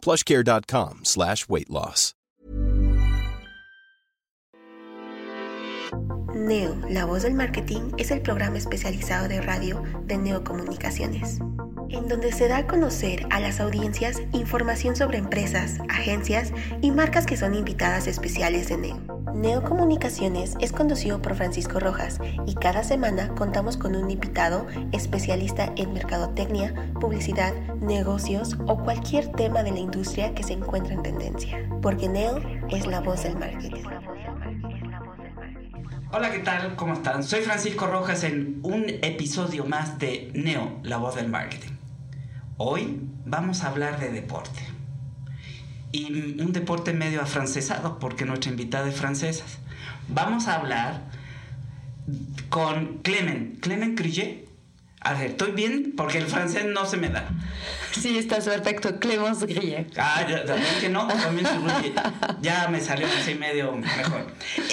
plushcare.com 0.00 1.00
slash 1.04 1.46
weight 1.48 1.70
loss. 1.70 2.14
Neo, 6.34 6.76
la 6.88 7.04
voz 7.04 7.22
del 7.22 7.34
marketing, 7.34 7.92
es 7.98 8.10
el 8.10 8.22
programa 8.22 8.56
especializado 8.56 9.28
de 9.28 9.40
radio 9.40 9.82
de 10.04 10.16
Neocomunicaciones, 10.16 11.38
en 11.92 12.08
donde 12.08 12.32
se 12.32 12.48
da 12.48 12.58
a 12.58 12.66
conocer 12.66 13.26
a 13.30 13.40
las 13.40 13.60
audiencias 13.60 14.22
información 14.32 14.96
sobre 14.96 15.18
empresas, 15.18 15.78
agencias 15.88 16.52
y 16.80 16.90
marcas 16.90 17.26
que 17.26 17.36
son 17.36 17.54
invitadas 17.54 18.06
especiales 18.06 18.68
de 18.68 18.76
Neo. 18.76 19.00
Neocomunicaciones 19.34 20.56
es 20.60 20.72
conducido 20.72 21.22
por 21.22 21.34
Francisco 21.34 21.80
Rojas 21.80 22.18
y 22.46 22.54
cada 22.54 22.84
semana 22.84 23.34
contamos 23.34 23.76
con 23.76 23.96
un 23.96 24.10
invitado 24.10 24.66
especialista 24.92 25.72
en 25.76 25.92
mercadotecnia, 25.92 26.92
publicidad, 27.00 27.54
negocios 27.80 28.56
o 28.66 28.78
cualquier 28.78 29.30
tema 29.32 29.62
de 29.62 29.72
la 29.72 29.78
industria 29.78 30.34
que 30.34 30.42
se 30.42 30.52
encuentre 30.52 30.94
en 30.94 31.02
tendencia, 31.02 31.68
porque 31.80 32.08
Neo 32.08 32.40
es 32.70 32.86
la 32.86 33.00
voz 33.00 33.22
del 33.22 33.36
marketing. 33.36 33.84
Hola, 36.12 36.32
¿qué 36.32 36.40
tal? 36.40 36.74
¿Cómo 36.74 36.94
están? 36.94 37.22
Soy 37.22 37.42
Francisco 37.42 37.86
Rojas 37.86 38.24
en 38.24 38.58
un 38.64 38.84
episodio 38.88 39.64
más 39.64 39.98
de 40.00 40.30
Neo, 40.34 40.80
la 40.82 40.96
voz 40.96 41.14
del 41.14 41.28
marketing. 41.28 41.79
Hoy 42.62 43.00
vamos 43.24 43.64
a 43.64 43.68
hablar 43.68 43.98
de 43.98 44.10
deporte. 44.10 44.60
Y 45.92 46.38
un 46.42 46.52
deporte 46.52 46.92
medio 46.92 47.22
afrancesado, 47.22 47.98
porque 47.98 48.26
nuestra 48.26 48.50
invitada 48.50 48.86
es 48.86 48.96
francesa. 48.96 49.46
Vamos 50.08 50.46
a 50.46 50.56
hablar 50.56 51.04
con 52.50 52.98
Clement, 52.98 53.60
Clement 53.60 53.96
Crillet. 53.96 54.46
A 55.00 55.14
ver, 55.14 55.30
¿estoy 55.30 55.52
bien? 55.52 55.94
Porque 55.96 56.18
el 56.18 56.26
francés 56.26 56.66
no 56.66 56.84
se 56.84 56.98
me 56.98 57.08
da. 57.08 57.30
Sí, 57.92 58.18
estás 58.18 58.44
perfecto. 58.44 59.00
Clémence 59.00 59.46
Grillet. 59.46 59.86
Ah, 59.96 60.26
ya, 60.28 60.44
también 60.44 60.74
que 60.82 60.90
no, 60.90 61.08
también 61.08 61.46
Grillet. 61.64 61.94
Ya 62.42 62.68
me 62.68 62.82
salió 62.82 63.06
así 63.06 63.36
medio 63.36 63.72
mejor. 63.72 64.26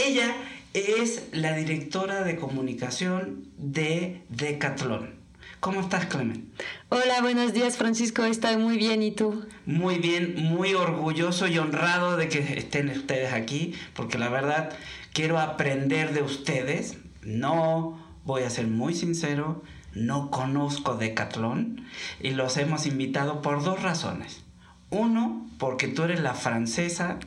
Ella 0.05 0.35
es 0.73 1.30
la 1.31 1.55
directora 1.55 2.25
de 2.25 2.35
comunicación 2.35 3.45
de 3.58 4.25
Decathlon. 4.27 5.16
¿Cómo 5.59 5.81
estás, 5.81 6.05
Clement? 6.05 6.45
Hola, 6.89 7.19
buenos 7.22 7.52
días, 7.52 7.77
Francisco. 7.77 8.23
Estoy 8.23 8.58
muy 8.58 8.77
bien, 8.77 9.02
¿y 9.02 9.11
tú? 9.11 9.44
Muy 9.66 9.97
bien, 9.97 10.36
muy 10.36 10.75
orgulloso 10.75 11.47
y 11.47 11.58
honrado 11.58 12.16
de 12.16 12.30
que 12.30 12.39
estén 12.58 12.89
ustedes 12.89 13.33
aquí, 13.33 13.73
porque 13.95 14.19
la 14.19 14.30
verdad 14.30 14.69
quiero 15.14 15.39
aprender 15.39 16.14
de 16.14 16.22
ustedes. 16.22 16.97
No, 17.23 17.99
voy 18.23 18.44
a 18.44 18.52
ser 18.52 18.67
muy 18.67 18.94
sincero, 18.94 19.64
no 19.95 20.30
conozco 20.30 20.95
Decathlon 20.95 21.83
y 22.21 22.31
los 22.31 22.58
hemos 22.58 22.86
invitado 22.86 23.42
por 23.42 23.64
dos 23.64 23.81
razones. 23.81 24.44
Uno, 24.92 25.49
porque 25.58 25.88
tú 25.88 26.03
eres 26.03 26.21
la 26.21 26.36
francesa 26.36 27.17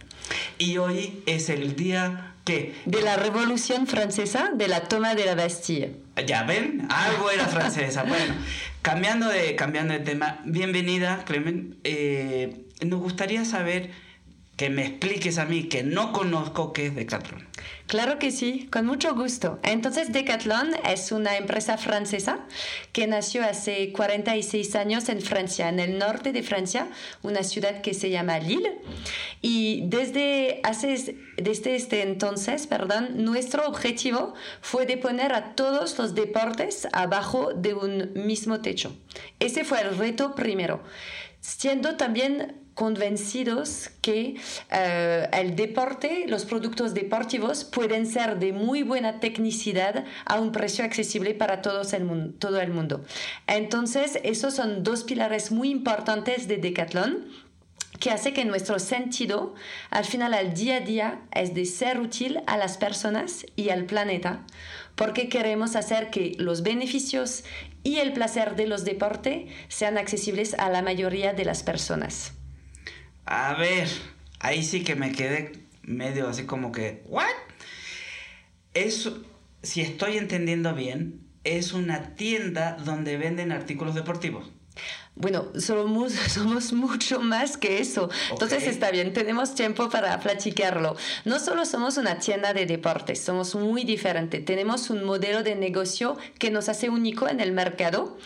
y 0.57 0.79
hoy 0.79 1.21
es 1.27 1.49
el 1.49 1.75
día 1.75 2.30
que... 2.45 2.75
De 2.85 3.03
la 3.03 3.17
Revolución 3.17 3.87
Francesa, 3.87 4.51
de 4.55 4.69
la 4.69 4.83
toma 4.89 5.15
de 5.15 5.27
la 5.27 5.35
Bastille. 5.35 5.97
Ya 6.27 6.43
ven, 6.45 6.87
algo 6.91 7.31
era 7.31 7.47
francesa. 7.47 8.05
bueno, 8.05 8.35
cambiando 8.83 9.29
de, 9.29 9.57
cambiando 9.57 9.95
de 9.95 10.01
tema, 10.01 10.41
bienvenida, 10.45 11.25
Clemen. 11.25 11.79
Eh, 11.85 12.67
nos 12.85 13.01
gustaría 13.01 13.45
saber 13.45 13.91
que 14.61 14.69
me 14.69 14.85
expliques 14.85 15.39
a 15.39 15.47
mí, 15.47 15.71
que 15.71 15.83
no 15.83 16.13
conozco 16.13 16.75
qué 16.75 16.89
es 16.89 16.95
Decathlon. 16.95 17.49
Claro 17.87 18.19
que 18.19 18.31
sí, 18.31 18.69
con 18.71 18.85
mucho 18.85 19.15
gusto. 19.15 19.59
Entonces, 19.63 20.13
Decathlon 20.13 20.73
es 20.87 21.13
una 21.13 21.39
empresa 21.39 21.79
francesa 21.79 22.41
que 22.93 23.07
nació 23.07 23.43
hace 23.43 23.91
46 23.91 24.77
años 24.77 25.09
en 25.09 25.23
Francia, 25.23 25.71
en 25.71 25.81
el 25.81 25.97
norte 25.97 26.33
de 26.33 26.43
Francia, 26.43 26.89
una 27.23 27.43
ciudad 27.43 27.81
que 27.81 27.95
se 27.95 28.11
llama 28.11 28.39
Lille. 28.39 28.83
Y 29.41 29.85
desde, 29.87 30.61
hace, 30.63 31.17
desde 31.39 31.75
este 31.75 32.03
entonces, 32.03 32.67
perdón, 32.67 33.25
nuestro 33.25 33.67
objetivo 33.67 34.35
fue 34.61 34.85
de 34.85 34.99
poner 34.99 35.33
a 35.33 35.55
todos 35.55 35.99
los 35.99 36.15
deportes 36.15 36.87
abajo 36.93 37.55
de 37.55 37.73
un 37.73 38.13
mismo 38.13 38.61
techo. 38.61 38.95
Ese 39.39 39.65
fue 39.65 39.81
el 39.81 39.97
reto 39.97 40.35
primero 40.35 40.83
siendo 41.41 41.97
también 41.97 42.61
convencidos 42.81 43.91
que 44.01 44.37
eh, 44.71 45.29
el 45.35 45.55
deporte, 45.55 46.25
los 46.29 46.47
productos 46.47 46.95
deportivos 46.95 47.63
pueden 47.65 48.07
ser 48.07 48.39
de 48.39 48.55
muy 48.55 48.83
buena 48.83 49.21
tecnicidad 49.21 50.07
a 50.25 50.41
un 50.41 50.51
precio 50.51 50.83
accesible 50.83 51.35
para 51.35 51.61
todos 51.61 51.93
el 51.93 52.33
todo 52.39 52.59
el 52.59 52.71
mundo. 52.71 53.05
Entonces, 53.47 54.19
esos 54.23 54.55
son 54.55 54.83
dos 54.83 55.05
pilares 55.05 55.53
muy 55.53 55.69
importantes 55.69 56.49
de 56.49 56.57
Decathlon 56.57 57.27
que 57.99 58.11
hace 58.11 58.33
que 58.33 58.47
nuestro 58.47 58.79
sentido 58.79 59.55
al 59.91 60.07
final 60.07 60.33
al 60.33 60.55
día 60.55 60.77
a 60.77 60.81
día 60.81 61.21
es 61.33 61.53
de 61.53 61.67
ser 61.67 62.01
útil 62.01 62.41
a 62.47 62.57
las 62.57 62.79
personas 62.79 63.45
y 63.57 63.69
al 63.69 63.85
planeta, 63.85 64.47
porque 64.95 65.29
queremos 65.29 65.77
hacer 65.77 66.09
que 66.09 66.33
los 66.39 66.63
beneficios 66.63 67.45
y 67.83 67.97
el 67.97 68.15
placer 68.15 68.57
de 68.57 68.67
los 68.67 68.87
deportes 68.87 69.51
sean 69.69 69.99
accesibles 69.99 70.55
a 70.55 70.71
la 70.71 70.81
mayoría 70.81 71.35
de 71.35 71.45
las 71.45 71.63
personas. 71.63 72.40
A 73.31 73.55
ver, 73.55 73.89
ahí 74.41 74.65
sí 74.65 74.83
que 74.83 74.97
me 74.97 75.13
quedé 75.13 75.53
medio 75.83 76.27
así 76.29 76.47
como 76.47 76.73
que, 76.73 77.05
¿what? 77.07 77.29
Eso, 78.75 79.23
si 79.63 79.83
estoy 79.83 80.17
entendiendo 80.17 80.75
bien, 80.75 81.21
es 81.45 81.73
una 81.73 82.17
tienda 82.17 82.77
donde 82.85 83.17
venden 83.17 83.53
artículos 83.53 83.95
deportivos. 83.95 84.51
Bueno, 85.21 85.49
somos, 85.59 86.13
somos 86.29 86.73
mucho 86.73 87.21
más 87.21 87.57
que 87.57 87.79
eso. 87.79 88.09
Entonces 88.31 88.67
está 88.67 88.91
bien, 88.91 89.13
tenemos 89.13 89.55
tiempo 89.55 89.89
para 89.89 90.19
platicarlo. 90.21 90.97
No 91.25 91.39
solo 91.39 91.67
somos 91.67 91.99
una 91.99 92.19
tienda 92.19 92.55
de 92.55 92.67
deportes, 92.67 93.21
somos 93.21 93.55
muy 93.55 93.85
diferentes. 93.85 94.45
Tenemos 94.45 94.91
un 94.91 95.05
modelo 95.05 95.43
de 95.43 95.55
negocio 95.55 96.17
que 96.39 96.51
nos 96.51 96.69
hace 96.69 96.89
único 96.89 97.29
en 97.29 97.41
el 97.41 97.53
mercado. 97.53 98.17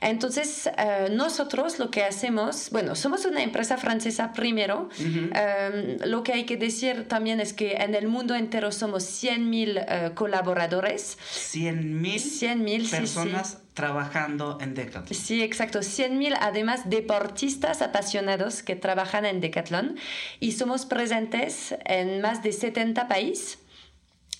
Entonces, 0.00 0.68
eh, 0.78 1.08
nosotros 1.10 1.78
lo 1.78 1.90
que 1.90 2.04
hacemos, 2.04 2.70
bueno, 2.70 2.94
somos 2.94 3.24
una 3.24 3.42
empresa 3.42 3.76
francesa 3.76 4.32
primero. 4.32 4.88
Em, 4.98 5.98
lo 6.04 6.22
que 6.22 6.32
hay 6.32 6.44
que 6.44 6.56
decir 6.56 7.08
también 7.08 7.40
es 7.40 7.52
que 7.52 7.72
en 7.74 7.94
el 7.94 8.06
mundo 8.06 8.34
entero 8.34 8.70
somos 8.70 9.04
100.000 9.04 9.84
eh, 9.88 10.10
colaboradores. 10.14 11.18
100.000 11.32 12.90
personas 12.90 13.63
trabajando 13.74 14.58
en 14.60 14.74
Decathlon. 14.74 15.14
Sí, 15.14 15.42
exacto. 15.42 15.80
100.000 15.80 16.38
además 16.40 16.88
deportistas 16.88 17.82
apasionados 17.82 18.62
que 18.62 18.76
trabajan 18.76 19.26
en 19.26 19.40
Decathlon 19.40 19.96
y 20.40 20.52
somos 20.52 20.86
presentes 20.86 21.74
en 21.84 22.20
más 22.20 22.42
de 22.42 22.52
70 22.52 23.08
países. 23.08 23.58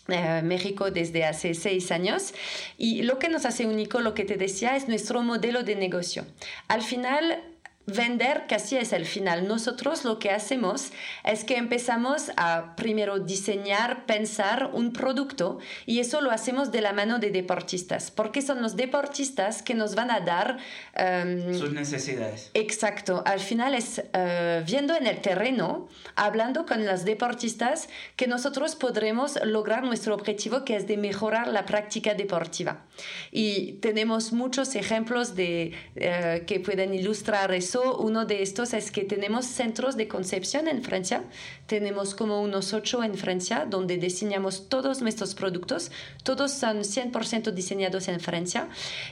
Eh, 0.09 0.43
México 0.43 0.91
desde 0.91 1.25
hace 1.25 1.55
seis 1.55 1.91
años 1.91 2.35
y 2.77 3.05
lo 3.05 3.19
que 3.19 3.31
nos 3.31 3.47
hace 3.47 3.67
único, 3.67 4.01
lo 4.01 4.13
que 4.13 4.25
te 4.25 4.37
decía, 4.37 4.77
es 4.77 4.87
nuestro 4.87 5.23
modelo 5.23 5.63
de 5.63 5.77
negocio. 5.77 6.27
Al 6.69 6.83
final, 6.83 7.43
Vender 7.87 8.45
casi 8.49 8.77
es 8.77 8.95
el 8.95 9.05
final. 9.05 9.47
Nosotros 9.47 10.05
lo 10.05 10.19
que 10.19 10.31
hacemos 10.31 10.91
es 11.23 11.45
que 11.45 11.59
empezamos 11.59 12.31
a 12.39 12.75
primero 12.77 13.19
diseñar, 13.19 14.07
pensar 14.07 14.71
un 14.73 14.95
producto 14.95 15.59
y 15.85 15.99
eso 15.99 16.23
lo 16.23 16.31
hacemos 16.31 16.73
de 16.73 16.81
la 16.81 16.95
mano 16.95 17.19
de 17.19 17.31
deportistas, 17.31 18.11
porque 18.11 18.41
son 18.41 18.63
los 18.63 18.77
deportistas 18.77 19.63
que 19.63 19.75
nos 19.75 19.95
van 19.95 20.11
a 20.11 20.21
dar... 20.21 20.57
Em, 20.95 21.59
Sus 21.59 21.73
necesidades. 21.73 22.51
Exacto. 22.55 23.23
Al 23.27 23.41
final 23.41 23.75
es 23.75 24.03
eh, 24.15 24.63
viendo 24.67 24.97
en 24.97 25.07
el 25.07 25.21
terreno, 25.21 25.89
hablando 26.17 26.65
con 26.65 26.87
los 26.87 27.05
deportistas, 27.05 27.91
que 28.17 28.27
nosotros 28.27 28.77
podremos 28.77 29.39
lograr 29.45 29.85
nuestro 29.85 30.15
objetivo, 30.15 30.65
que 30.65 30.77
es 30.77 30.87
de 30.87 30.97
mejorar 30.97 31.49
la 31.49 31.67
práctica 31.67 32.15
deportiva. 32.15 32.87
Y 33.31 33.75
tenemos 33.75 34.33
muchos 34.33 34.75
ejemplos 34.75 35.35
de, 35.35 35.73
eh, 35.97 36.45
que 36.47 36.61
pueden 36.61 36.95
ilustrar 36.95 37.53
eso 37.53 37.74
eso 37.75 37.99
uno 37.99 38.25
de 38.25 38.41
estos 38.41 38.73
es 38.73 38.93
que 38.93 39.03
tenemos 39.03 39.47
centros 39.47 39.97
de 39.97 40.07
concepción 40.07 40.69
en 40.69 40.85
Francia. 40.85 41.25
Tenemos 41.67 42.15
como 42.15 42.41
unos 42.41 42.73
ocho 42.73 43.03
en 43.03 43.17
Francia 43.17 43.67
donde 43.69 43.97
diseñamos 43.97 44.69
todos 44.69 45.03
nuestros 45.03 45.35
productos. 45.35 45.91
Todos 46.23 46.53
son 46.53 46.85
100% 46.85 47.51
diseñados 47.51 48.07
en 48.07 48.21
Francia. 48.21 48.69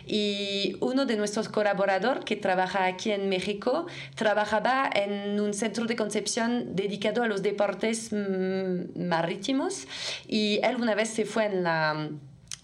Y 0.07 0.77
uno 0.79 1.07
de 1.07 1.17
nuestros 1.17 1.49
colaboradores 1.49 2.25
que 2.25 2.37
trabaja 2.37 2.85
aquí 2.85 3.11
en 3.11 3.29
México 3.29 3.87
trabajaba 4.15 4.89
en 4.95 5.41
un 5.41 5.55
centro 5.55 5.87
de 5.87 5.97
concepción 5.97 6.77
dedicado 6.77 7.25
a 7.25 7.27
los 7.27 7.43
deportes 7.43 8.13
mm, 8.13 9.09
marítimos 9.09 9.89
y 10.29 10.61
él 10.63 10.77
una 10.77 10.95
vez 10.95 11.09
se 11.09 11.25
fue 11.25 11.47
en 11.47 11.65
la 11.65 12.11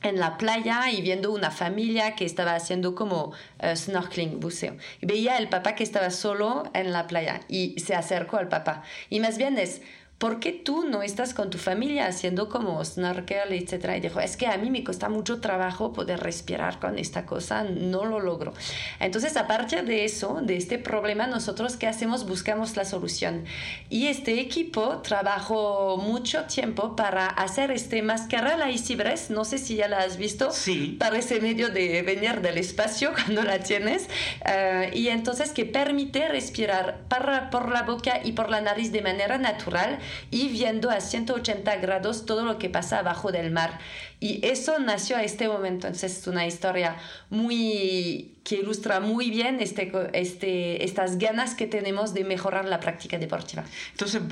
en 0.02 0.18
la 0.20 0.38
playa 0.38 0.90
y 0.90 1.02
viendo 1.02 1.32
una 1.32 1.50
familia 1.50 2.14
que 2.14 2.24
estaba 2.24 2.54
haciendo 2.54 2.94
como 2.94 3.32
uh, 3.62 3.76
snorkeling, 3.76 4.40
buceo. 4.40 4.76
Y 5.00 5.06
veía 5.06 5.38
el 5.38 5.48
papá 5.48 5.74
que 5.74 5.82
estaba 5.82 6.10
solo 6.10 6.70
en 6.74 6.92
la 6.92 7.06
playa 7.06 7.40
y 7.48 7.78
se 7.80 7.94
acercó 7.94 8.36
al 8.36 8.48
papá. 8.48 8.82
Y 9.10 9.20
más 9.20 9.38
bien 9.38 9.58
es, 9.58 9.82
¿por 10.18 10.40
qué 10.40 10.52
tú 10.52 10.84
no 10.84 11.02
estás 11.02 11.32
con 11.32 11.48
tu 11.48 11.58
familia 11.58 12.06
haciendo 12.06 12.48
como 12.48 12.84
snorkel, 12.84 13.52
etcétera? 13.52 13.96
Y 13.96 14.00
dijo, 14.00 14.18
es 14.18 14.36
que 14.36 14.48
a 14.48 14.58
mí 14.58 14.68
me 14.68 14.82
cuesta 14.82 15.08
mucho 15.08 15.40
trabajo 15.40 15.92
poder 15.92 16.20
respirar 16.20 16.80
con 16.80 16.98
esta 16.98 17.24
cosa, 17.24 17.62
no 17.62 18.04
lo 18.04 18.18
logro. 18.18 18.52
Entonces, 18.98 19.36
a 19.36 19.46
partir 19.46 19.84
de 19.84 20.04
eso, 20.04 20.40
de 20.42 20.56
este 20.56 20.78
problema, 20.78 21.28
nosotros, 21.28 21.76
¿qué 21.76 21.86
hacemos? 21.86 22.26
Buscamos 22.26 22.76
la 22.76 22.84
solución. 22.84 23.44
Y 23.90 24.08
este 24.08 24.40
equipo 24.40 24.98
trabajó 25.02 25.96
mucho 25.98 26.44
tiempo 26.44 26.96
para 26.96 27.26
hacer 27.26 27.70
este 27.70 28.02
máscara, 28.02 28.56
la 28.56 28.70
Isibres, 28.70 29.30
no 29.30 29.44
sé 29.44 29.58
si 29.58 29.76
ya 29.76 29.86
la 29.86 29.98
has 29.98 30.16
visto. 30.16 30.50
Sí. 30.50 30.96
Parece 30.98 31.40
medio 31.40 31.68
de 31.68 32.02
venir 32.02 32.40
del 32.40 32.58
espacio 32.58 33.12
cuando 33.14 33.44
la 33.44 33.60
tienes. 33.60 34.08
Uh, 34.44 34.92
y 34.92 35.08
entonces, 35.08 35.52
que 35.52 35.64
permite 35.64 36.26
respirar 36.26 37.02
para, 37.08 37.50
por 37.50 37.70
la 37.70 37.82
boca 37.82 38.20
y 38.24 38.32
por 38.32 38.50
la 38.50 38.60
nariz 38.60 38.90
de 38.90 39.00
manera 39.00 39.38
natural 39.38 40.00
y 40.31 40.49
viendo 40.49 40.90
a 40.90 41.00
180 41.00 41.76
grados 41.76 42.26
todo 42.26 42.44
lo 42.44 42.58
que 42.58 42.69
pasa 42.69 42.99
abajo 42.99 43.32
del 43.32 43.50
mar. 43.50 43.78
Y 44.20 44.44
eso 44.46 44.78
nació 44.78 45.16
a 45.16 45.22
este 45.22 45.49
momento. 45.49 45.87
Entonces 45.87 46.19
es 46.19 46.26
una 46.26 46.46
historia 46.46 46.96
muy 47.31 48.38
que 48.44 48.56
ilustra 48.56 49.00
muy 49.00 49.31
bien 49.31 49.58
este, 49.60 49.93
este, 50.14 50.84
estas 50.84 51.19
ganas 51.19 51.55
que 51.55 51.66
tenemos 51.66 52.14
de 52.14 52.25
mejorar 52.25 52.64
la 52.64 52.81
práctica 52.81 53.19
deportiva. 53.19 53.64
Entonces, 53.93 54.22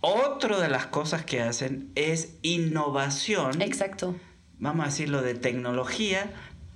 otra 0.00 0.58
de 0.60 0.68
las 0.68 0.86
cosas 0.86 1.24
que 1.24 1.42
hacen 1.42 1.90
es 1.94 2.36
innovación. 2.42 3.60
Exacto. 3.60 4.16
Vamos 4.58 4.86
a 4.86 4.88
decirlo 4.88 5.22
de 5.22 5.34
tecnología 5.34 6.30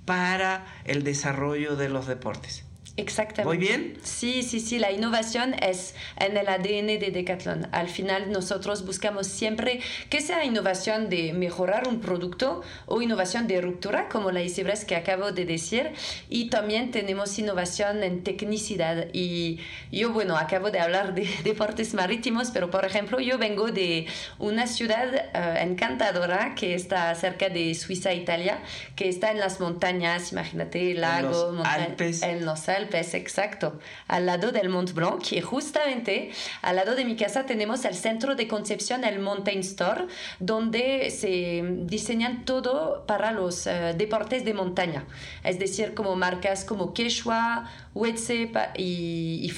para 0.05 0.65
el 0.85 1.03
desarrollo 1.03 1.75
de 1.75 1.89
los 1.89 2.07
deportes. 2.07 2.63
Exactamente. 2.97 3.43
¿Voy 3.43 3.57
bien? 3.57 3.97
Sí, 4.03 4.41
sí, 4.41 4.61
sí, 4.61 4.79
la 4.79 4.89
innovación 4.89 5.53
es 5.61 5.95
en 6.17 6.37
el 6.37 6.47
ADN 6.47 6.97
de 6.97 7.11
Decathlon. 7.11 7.67
Al 7.73 7.89
final 7.89 8.31
nosotros 8.31 8.85
buscamos 8.85 9.27
siempre 9.27 9.81
que 10.09 10.21
sea 10.21 10.45
innovación 10.45 11.09
de 11.09 11.33
mejorar 11.33 11.89
un 11.89 11.99
producto 11.99 12.61
o 12.85 13.01
innovación 13.01 13.47
de 13.47 13.59
ruptura, 13.59 14.07
como 14.07 14.31
la 14.31 14.41
Isibres 14.41 14.85
que 14.85 14.95
acabo 14.95 15.33
de 15.33 15.43
decir, 15.43 15.91
y 16.29 16.49
también 16.49 16.91
tenemos 16.91 17.37
innovación 17.37 18.01
en 18.01 18.23
tecnicidad. 18.23 19.07
Y 19.11 19.59
yo, 19.91 20.13
bueno, 20.13 20.37
acabo 20.37 20.71
de 20.71 20.79
hablar 20.79 21.13
de 21.13 21.27
deportes 21.43 21.93
marítimos, 21.95 22.51
pero 22.51 22.71
por 22.71 22.85
ejemplo, 22.85 23.19
yo 23.19 23.37
vengo 23.37 23.71
de 23.71 24.07
una 24.39 24.67
ciudad 24.67 25.07
uh, 25.33 25.57
encantadora 25.57 26.55
que 26.55 26.75
está 26.75 27.13
cerca 27.15 27.49
de 27.49 27.75
Suiza, 27.75 28.13
Italia, 28.13 28.59
que 28.95 29.09
está 29.09 29.31
en 29.31 29.39
las 29.39 29.59
montañas, 29.59 30.31
imagínate, 30.31 30.93
lago, 30.93 31.49
en 31.49 31.55
los 31.57 31.67
Alpes. 31.67 32.23
En 32.23 32.45
los 32.45 32.69
Alpes 32.69 32.84
Alpes, 32.85 33.13
exacto, 33.13 33.79
al 34.07 34.25
lado 34.25 34.51
del 34.51 34.69
Mont 34.69 34.93
Blanc, 34.93 35.31
y 35.31 35.41
justamente 35.41 36.31
al 36.61 36.75
lado 36.75 36.95
de 36.95 37.05
mi 37.05 37.15
casa 37.15 37.45
tenemos 37.45 37.83
el 37.85 37.95
centro 37.95 38.35
de 38.35 38.47
concepción, 38.47 39.03
el 39.03 39.19
Mountain 39.19 39.59
Store, 39.59 40.05
donde 40.39 41.09
se 41.09 41.63
diseñan 41.85 42.45
todo 42.45 43.05
para 43.07 43.31
los 43.31 43.65
uh, 43.65 43.95
deportes 43.95 44.45
de 44.45 44.53
montaña, 44.53 45.05
es 45.43 45.57
decir, 45.57 45.93
como 45.93 46.15
marcas 46.15 46.63
como 46.63 46.93
Quechua, 46.93 47.69
Huetze 47.93 48.51
y, 48.77 49.41
y. 49.43 49.51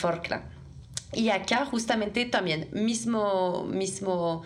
Y 1.13 1.29
acá 1.29 1.65
justamente 1.65 2.25
también, 2.25 2.67
mismo, 2.71 3.63
mismo 3.63 4.43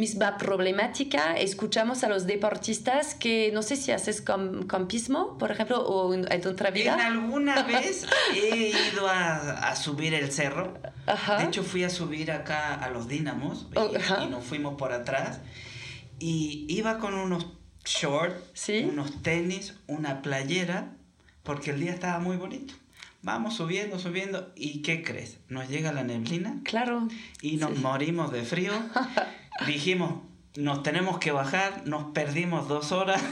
misma 0.00 0.36
problemática. 0.38 1.36
Escuchamos 1.38 2.02
a 2.02 2.08
los 2.08 2.26
deportistas 2.26 3.14
que 3.14 3.50
no 3.52 3.62
sé 3.62 3.76
si 3.76 3.92
haces 3.92 4.20
campismo, 4.66 5.38
por 5.38 5.52
ejemplo, 5.52 5.80
o 5.86 6.12
en, 6.14 6.26
en 6.32 6.46
otra 6.48 6.70
vida. 6.70 6.94
En 6.94 7.00
alguna 7.00 7.62
vez 7.74 8.06
he 8.34 8.72
ido 8.92 9.06
a, 9.06 9.68
a 9.70 9.76
subir 9.76 10.14
el 10.14 10.32
cerro. 10.32 10.74
Ajá. 11.06 11.38
De 11.38 11.44
hecho, 11.44 11.62
fui 11.62 11.84
a 11.84 11.90
subir 11.90 12.32
acá 12.32 12.74
a 12.74 12.88
los 12.90 13.06
Dínamos 13.06 13.68
y, 13.72 13.78
Oh, 13.78 13.90
y 14.24 14.26
nos 14.28 14.42
fuimos 14.44 14.74
por 14.74 14.92
atrás. 14.92 15.40
Y 16.18 16.66
iba 16.68 16.98
con 16.98 17.14
unos 17.14 17.46
shorts, 17.84 18.36
Sí. 18.52 18.86
unos 18.90 19.22
tenis, 19.22 19.74
una 19.86 20.22
playera, 20.22 20.92
porque 21.42 21.70
el 21.70 21.80
día 21.80 21.92
estaba 21.92 22.18
muy 22.18 22.36
bonito. 22.36 22.74
Vamos 23.22 23.54
subiendo, 23.56 23.98
subiendo. 23.98 24.50
¿Y 24.56 24.80
qué 24.82 25.02
crees? 25.02 25.38
Nos 25.48 25.68
llega 25.68 25.92
la 25.92 26.04
neblina 26.04 26.60
Claro. 26.64 27.06
y 27.42 27.56
nos 27.56 27.76
morimos 27.78 28.32
de 28.32 28.42
frío. 28.44 28.72
Dijimos, 29.66 30.22
nos 30.56 30.82
tenemos 30.82 31.18
que 31.18 31.30
bajar, 31.30 31.86
nos 31.86 32.12
perdimos 32.12 32.68
dos 32.68 32.92
horas. 32.92 33.22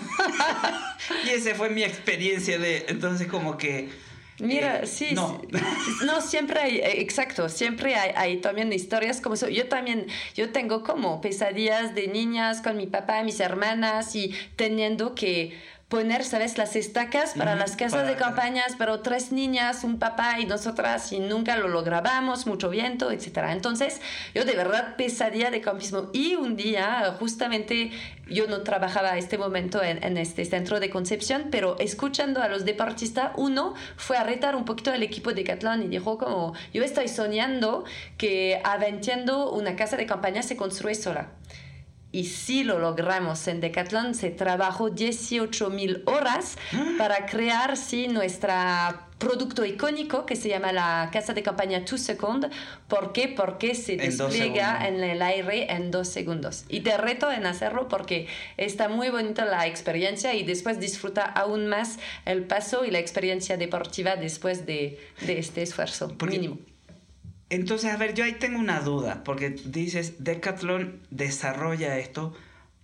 y 1.26 1.30
esa 1.30 1.54
fue 1.54 1.70
mi 1.70 1.82
experiencia 1.82 2.58
de, 2.58 2.86
entonces 2.88 3.26
como 3.26 3.56
que... 3.56 3.88
Mira, 4.40 4.80
eh, 4.80 4.86
sí, 4.86 5.08
No. 5.14 5.40
sí. 5.50 5.58
no, 6.06 6.20
siempre 6.20 6.60
hay, 6.60 6.76
eh, 6.78 7.00
exacto, 7.00 7.48
siempre 7.48 7.96
hay, 7.96 8.12
hay 8.14 8.36
también 8.40 8.72
historias 8.72 9.20
como 9.20 9.34
eso. 9.34 9.48
Yo 9.48 9.66
también, 9.66 10.06
yo 10.36 10.50
tengo 10.50 10.84
como 10.84 11.20
pesadillas 11.20 11.96
de 11.96 12.06
niñas 12.06 12.60
con 12.60 12.76
mi 12.76 12.86
papá, 12.86 13.24
mis 13.24 13.40
hermanas 13.40 14.14
y 14.14 14.32
teniendo 14.54 15.16
que 15.16 15.58
poner, 15.88 16.22
¿sabes? 16.22 16.58
Las 16.58 16.76
estacas 16.76 17.32
para 17.32 17.54
las 17.54 17.70
casas 17.74 18.00
para- 18.02 18.08
de 18.10 18.16
campañas, 18.16 18.74
pero 18.76 19.00
tres 19.00 19.32
niñas, 19.32 19.84
un 19.84 19.98
papá 19.98 20.38
y 20.38 20.44
nosotras 20.44 21.12
y 21.12 21.18
nunca 21.18 21.56
lo 21.56 21.66
logramos, 21.68 22.46
mucho 22.46 22.68
viento, 22.68 23.10
etcétera. 23.10 23.52
Entonces, 23.52 24.00
yo 24.34 24.44
de 24.44 24.54
verdad 24.54 24.96
pesadilla 24.96 25.50
de 25.50 25.62
campismo. 25.62 26.10
Y 26.12 26.34
un 26.34 26.56
día, 26.56 27.14
justamente, 27.18 27.90
yo 28.26 28.46
no 28.48 28.60
trabajaba 28.60 29.12
a 29.12 29.16
este 29.18 29.38
momento 29.38 29.82
en, 29.82 30.04
en 30.04 30.18
este 30.18 30.44
centro 30.44 30.78
de 30.78 30.90
concepción, 30.90 31.46
pero 31.50 31.78
escuchando 31.78 32.42
a 32.42 32.48
los 32.48 32.66
deportistas, 32.66 33.32
uno 33.36 33.72
fue 33.96 34.18
a 34.18 34.24
retar 34.24 34.56
un 34.56 34.66
poquito 34.66 34.92
al 34.92 35.02
equipo 35.02 35.30
de 35.30 35.36
Decathlon 35.36 35.84
y 35.84 35.88
dijo 35.88 36.18
como, 36.18 36.52
yo 36.74 36.84
estoy 36.84 37.08
soñando 37.08 37.84
que 38.18 38.60
aventando 38.62 39.50
una 39.52 39.74
casa 39.74 39.96
de 39.96 40.04
campaña 40.04 40.42
se 40.42 40.54
construye 40.54 40.94
sola. 40.96 41.28
Y 42.10 42.24
sí 42.24 42.64
lo 42.64 42.78
logramos 42.78 43.46
en 43.48 43.60
Decathlon, 43.60 44.14
se 44.14 44.30
trabajó 44.30 44.88
18.000 44.90 46.02
horas 46.06 46.56
para 46.96 47.26
crear 47.26 47.76
sí, 47.76 48.08
nuestro 48.08 48.52
producto 49.18 49.64
icónico 49.64 50.24
que 50.24 50.34
se 50.36 50.48
llama 50.48 50.72
la 50.72 51.10
casa 51.12 51.34
de 51.34 51.42
campaña 51.42 51.84
Two 51.84 51.98
Second. 51.98 52.50
¿Por 52.88 53.12
qué? 53.12 53.28
Porque 53.28 53.74
se 53.74 53.94
En 53.94 53.98
despliega 53.98 54.86
en 54.88 55.02
el 55.04 55.20
aire 55.20 55.70
en 55.72 55.90
dos 55.90 56.08
segundos. 56.08 56.64
Y 56.68 56.80
te 56.80 56.96
reto 56.96 57.30
en 57.30 57.44
hacerlo 57.44 57.88
porque 57.88 58.26
está 58.56 58.88
muy 58.88 59.10
bonita 59.10 59.44
la 59.44 59.66
experiencia 59.66 60.32
y 60.34 60.44
después 60.44 60.80
disfruta 60.80 61.24
aún 61.24 61.66
más 61.66 61.98
el 62.24 62.44
paso 62.44 62.84
y 62.86 62.90
la 62.90 63.00
experiencia 63.00 63.56
deportiva 63.58 64.16
después 64.16 64.64
de, 64.64 64.98
de 65.26 65.38
este 65.38 65.62
esfuerzo 65.62 66.14
Porque- 66.16 66.36
mínimo. 66.38 66.58
Entonces, 67.50 67.90
a 67.92 67.96
ver, 67.96 68.14
yo 68.14 68.24
ahí 68.24 68.32
tengo 68.34 68.58
una 68.58 68.80
duda, 68.80 69.22
porque 69.24 69.50
dices, 69.50 70.22
Decathlon 70.24 71.00
desarrolla 71.10 71.98
esto 71.98 72.34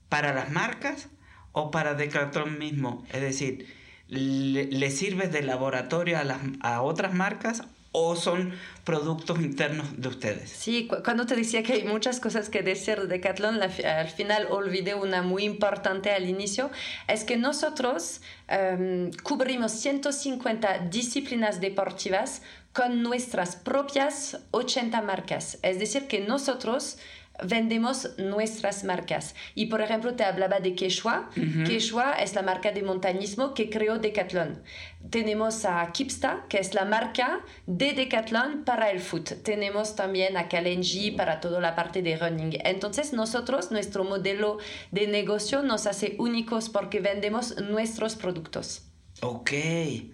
para 0.08 0.32
las 0.32 0.50
marcas 0.50 1.08
o 1.52 1.70
para 1.70 1.94
Decathlon 1.94 2.58
mismo. 2.58 3.04
Es 3.12 3.20
decir, 3.20 3.66
¿le, 4.08 4.64
le 4.66 4.90
sirve 4.90 5.28
de 5.28 5.42
laboratorio 5.42 6.18
a, 6.18 6.24
las, 6.24 6.38
a 6.60 6.80
otras 6.82 7.12
marcas 7.14 7.62
o 7.96 8.16
son 8.16 8.52
productos 8.84 9.38
internos 9.40 10.00
de 10.00 10.08
ustedes? 10.08 10.50
Sí, 10.50 10.88
cu- 10.88 10.96
cuando 11.04 11.26
te 11.26 11.36
decía 11.36 11.62
que 11.62 11.74
hay 11.74 11.84
muchas 11.84 12.18
cosas 12.18 12.48
que 12.48 12.62
decir 12.62 13.00
de 13.02 13.06
Decathlon, 13.06 13.60
al 13.62 14.08
final 14.08 14.48
olvidé 14.50 14.94
una 14.96 15.22
muy 15.22 15.44
importante 15.44 16.10
al 16.10 16.28
inicio, 16.28 16.70
es 17.06 17.22
que 17.22 17.36
nosotros 17.36 18.20
em, 18.48 19.10
cubrimos 19.22 19.72
150 19.72 20.78
disciplinas 20.90 21.60
deportivas 21.60 22.42
con 22.74 23.02
nuestras 23.02 23.56
propias 23.56 24.40
80 24.50 25.00
marcas. 25.00 25.58
Es 25.62 25.78
decir, 25.78 26.08
que 26.08 26.20
nosotros 26.20 26.98
vendemos 27.42 28.10
nuestras 28.18 28.84
marcas. 28.84 29.34
Y 29.54 29.66
por 29.66 29.80
ejemplo, 29.80 30.14
te 30.14 30.24
hablaba 30.24 30.60
de 30.60 30.74
Quechua. 30.74 31.30
Quechua 31.66 32.14
es 32.14 32.34
la 32.34 32.42
marca 32.42 32.72
de 32.72 32.82
montañismo 32.82 33.54
que 33.54 33.70
creó 33.70 33.98
Decathlon. 33.98 34.62
Tenemos 35.10 35.64
a 35.64 35.90
Kipsta, 35.92 36.46
que 36.48 36.58
es 36.58 36.74
la 36.74 36.84
marca 36.84 37.40
de 37.66 37.92
Decathlon 37.92 38.64
para 38.64 38.90
el 38.90 39.00
foot. 39.00 39.42
Tenemos 39.42 39.96
también 39.96 40.36
a 40.36 40.48
Kalenji 40.48 41.12
para 41.12 41.40
toda 41.40 41.60
la 41.60 41.74
parte 41.74 42.02
de 42.02 42.16
running. 42.16 42.58
Entonces, 42.64 43.12
nosotros, 43.12 43.70
nuestro 43.70 44.04
modelo 44.04 44.58
de 44.90 45.06
negocio 45.06 45.62
nos 45.62 45.86
hace 45.86 46.16
únicos 46.18 46.68
porque 46.70 47.00
vendemos 47.00 47.56
nuestros 47.62 48.16
productos. 48.16 48.82
Ok, 49.20 49.52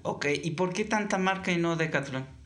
ok. 0.02 0.26
¿Y 0.42 0.50
por 0.52 0.72
qué 0.72 0.84
tanta 0.84 1.16
marca 1.16 1.52
y 1.52 1.56
no 1.56 1.76
Decathlon? 1.76 2.39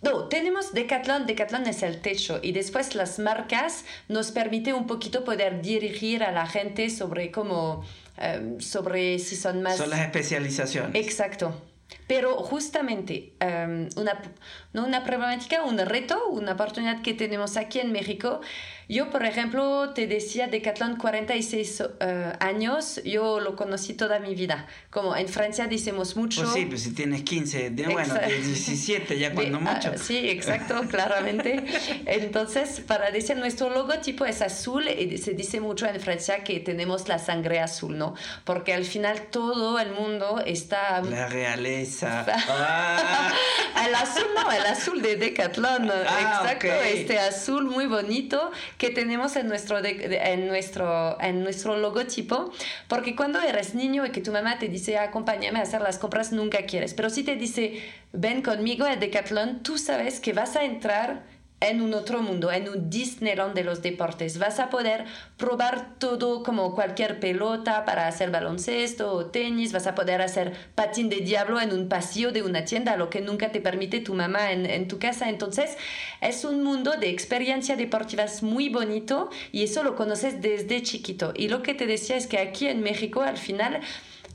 No, 0.00 0.28
tenemos 0.28 0.74
Decathlon, 0.74 1.26
Decathlon 1.26 1.66
es 1.66 1.82
el 1.82 2.00
techo 2.00 2.38
y 2.40 2.52
después 2.52 2.94
las 2.94 3.18
marcas 3.18 3.84
nos 4.08 4.30
permite 4.30 4.72
un 4.72 4.86
poquito 4.86 5.24
poder 5.24 5.60
dirigir 5.60 6.22
a 6.22 6.30
la 6.30 6.46
gente 6.46 6.88
sobre 6.88 7.32
cómo, 7.32 7.84
em, 8.16 8.60
sobre 8.60 9.18
si 9.18 9.34
son 9.34 9.60
más... 9.62 9.76
Son 9.76 9.90
las 9.90 10.00
especializaciones. 10.00 10.94
Exacto. 10.94 11.60
Pero 12.06 12.36
justamente 12.36 13.32
em, 13.40 13.88
una, 13.96 14.22
no 14.72 14.86
una 14.86 15.02
problemática, 15.04 15.64
un 15.64 15.78
reto, 15.78 16.28
una 16.28 16.52
oportunidad 16.52 17.02
que 17.02 17.14
tenemos 17.14 17.56
aquí 17.56 17.80
en 17.80 17.90
México 17.90 18.40
yo, 18.88 19.10
por 19.10 19.24
ejemplo, 19.26 19.90
te 19.90 20.06
decía 20.06 20.46
Decathlon 20.46 20.96
46 20.96 21.80
uh, 21.80 21.84
años, 22.40 23.02
yo 23.04 23.38
lo 23.38 23.54
conocí 23.54 23.92
toda 23.92 24.18
mi 24.18 24.34
vida. 24.34 24.66
Como 24.88 25.14
en 25.14 25.28
Francia 25.28 25.66
decimos 25.66 26.16
mucho. 26.16 26.42
Pues 26.42 26.54
sí, 26.54 26.64
pues 26.64 26.82
si 26.84 26.94
tienes 26.94 27.22
15, 27.22 27.70
de, 27.70 27.86
bueno, 27.88 28.14
17 28.14 29.18
ya 29.18 29.34
cuando 29.34 29.60
mucho. 29.60 29.92
Uh, 29.94 29.98
sí, 29.98 30.30
exacto, 30.30 30.80
claramente. 30.88 31.62
Entonces, 32.06 32.80
para 32.80 33.10
decir, 33.10 33.36
nuestro 33.36 33.68
logotipo 33.68 34.24
es 34.24 34.40
azul 34.40 34.88
y 34.88 35.18
se 35.18 35.34
dice 35.34 35.60
mucho 35.60 35.86
en 35.86 36.00
Francia 36.00 36.42
que 36.42 36.58
tenemos 36.60 37.08
la 37.08 37.18
sangre 37.18 37.60
azul, 37.60 37.98
¿no? 37.98 38.14
Porque 38.44 38.72
al 38.72 38.86
final 38.86 39.26
todo 39.30 39.78
el 39.78 39.92
mundo 39.92 40.42
está... 40.46 41.02
La 41.02 41.28
realeza. 41.28 42.24
ah. 42.48 43.34
el 43.86 43.94
azul, 43.94 44.28
no, 44.34 44.50
el 44.50 44.64
azul 44.64 45.02
de 45.02 45.16
Decathlon. 45.16 45.90
Ah, 45.90 46.40
exacto, 46.42 46.68
este 46.68 47.18
azul 47.18 47.64
muy 47.66 47.84
bonito 47.84 48.50
que 48.78 48.90
tenemos 48.90 49.36
en 49.36 49.48
nuestro, 49.48 49.78
en, 49.84 50.46
nuestro, 50.46 51.20
en 51.20 51.42
nuestro 51.42 51.76
logotipo, 51.76 52.52
porque 52.86 53.14
cuando 53.16 53.40
eres 53.40 53.74
niño 53.74 54.06
y 54.06 54.10
que 54.10 54.20
tu 54.20 54.32
mamá 54.32 54.58
te 54.58 54.68
dice 54.68 54.98
acompáñame 54.98 55.58
a 55.58 55.62
hacer 55.62 55.82
las 55.82 55.98
compras, 55.98 56.32
nunca 56.32 56.62
quieres, 56.62 56.94
pero 56.94 57.10
si 57.10 57.24
te 57.24 57.36
dice 57.36 57.82
ven 58.12 58.40
conmigo 58.40 58.86
a 58.86 58.96
Decathlon, 58.96 59.62
tú 59.62 59.78
sabes 59.78 60.20
que 60.20 60.32
vas 60.32 60.56
a 60.56 60.64
entrar 60.64 61.24
en 61.60 61.82
un 61.82 61.94
otro 61.94 62.22
mundo, 62.22 62.52
en 62.52 62.68
un 62.68 62.88
Disneyland 62.88 63.54
de 63.54 63.64
los 63.64 63.82
deportes. 63.82 64.38
Vas 64.38 64.60
a 64.60 64.70
poder 64.70 65.04
probar 65.36 65.98
todo 65.98 66.42
como 66.42 66.74
cualquier 66.74 67.18
pelota 67.18 67.84
para 67.84 68.06
hacer 68.06 68.30
baloncesto 68.30 69.12
o 69.12 69.26
tenis, 69.26 69.72
vas 69.72 69.86
a 69.86 69.94
poder 69.94 70.22
hacer 70.22 70.52
patín 70.74 71.08
de 71.08 71.16
diablo 71.16 71.60
en 71.60 71.72
un 71.72 71.88
pasillo 71.88 72.30
de 72.30 72.42
una 72.42 72.64
tienda, 72.64 72.96
lo 72.96 73.10
que 73.10 73.20
nunca 73.20 73.50
te 73.50 73.60
permite 73.60 74.00
tu 74.00 74.14
mamá 74.14 74.52
en, 74.52 74.66
en 74.66 74.86
tu 74.86 74.98
casa. 74.98 75.28
Entonces 75.28 75.76
es 76.20 76.44
un 76.44 76.62
mundo 76.62 76.92
de 76.92 77.10
experiencia 77.10 77.76
deportivas 77.76 78.42
muy 78.42 78.68
bonito 78.68 79.30
y 79.50 79.64
eso 79.64 79.82
lo 79.82 79.96
conoces 79.96 80.40
desde 80.40 80.82
chiquito. 80.82 81.32
Y 81.34 81.48
lo 81.48 81.62
que 81.62 81.74
te 81.74 81.86
decía 81.86 82.16
es 82.16 82.26
que 82.26 82.38
aquí 82.38 82.68
en 82.68 82.82
México 82.82 83.22
al 83.22 83.36
final 83.36 83.80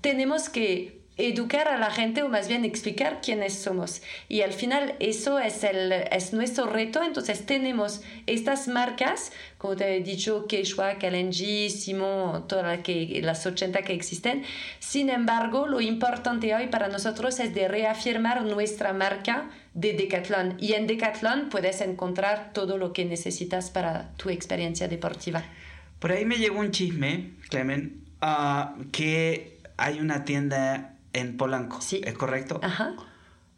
tenemos 0.01 0.49
que 0.49 1.02
educar 1.17 1.67
a 1.67 1.77
la 1.77 1.91
gente 1.91 2.23
o 2.23 2.29
más 2.29 2.47
bien 2.47 2.65
explicar 2.65 3.19
quiénes 3.21 3.53
somos. 3.53 4.01
Y 4.29 4.41
al 4.41 4.53
final 4.53 4.95
eso 4.99 5.39
es, 5.39 5.63
el, 5.63 5.91
es 5.91 6.33
nuestro 6.33 6.65
reto. 6.65 7.03
Entonces 7.03 7.45
tenemos 7.45 8.01
estas 8.25 8.67
marcas, 8.67 9.31
como 9.57 9.75
te 9.75 9.95
he 9.95 10.01
dicho, 10.01 10.47
Quechua, 10.47 10.97
Kalenji, 10.97 11.69
Simon, 11.69 12.47
todas 12.47 12.79
que, 12.79 13.19
las 13.23 13.45
80 13.45 13.83
que 13.83 13.93
existen. 13.93 14.43
Sin 14.79 15.09
embargo, 15.09 15.67
lo 15.67 15.81
importante 15.81 16.53
hoy 16.55 16.67
para 16.67 16.87
nosotros 16.87 17.39
es 17.39 17.53
de 17.53 17.67
reafirmar 17.67 18.43
nuestra 18.43 18.93
marca 18.93 19.49
de 19.73 19.93
Decathlon. 19.93 20.57
Y 20.59 20.73
en 20.73 20.87
Decathlon 20.87 21.49
puedes 21.49 21.81
encontrar 21.81 22.51
todo 22.53 22.77
lo 22.77 22.93
que 22.93 23.05
necesitas 23.05 23.69
para 23.69 24.13
tu 24.15 24.29
experiencia 24.29 24.87
deportiva. 24.87 25.43
Por 25.99 26.11
ahí 26.11 26.25
me 26.25 26.37
llegó 26.37 26.59
un 26.59 26.71
chisme, 26.71 27.31
Clemen, 27.49 28.03
ah, 28.19 28.75
que 28.91 29.59
hay 29.77 29.99
una 29.99 30.25
tienda 30.25 30.92
en 31.13 31.37
Polanco. 31.37 31.81
Sí. 31.81 32.01
¿Es 32.03 32.13
correcto? 32.13 32.59
Ajá. 32.63 32.95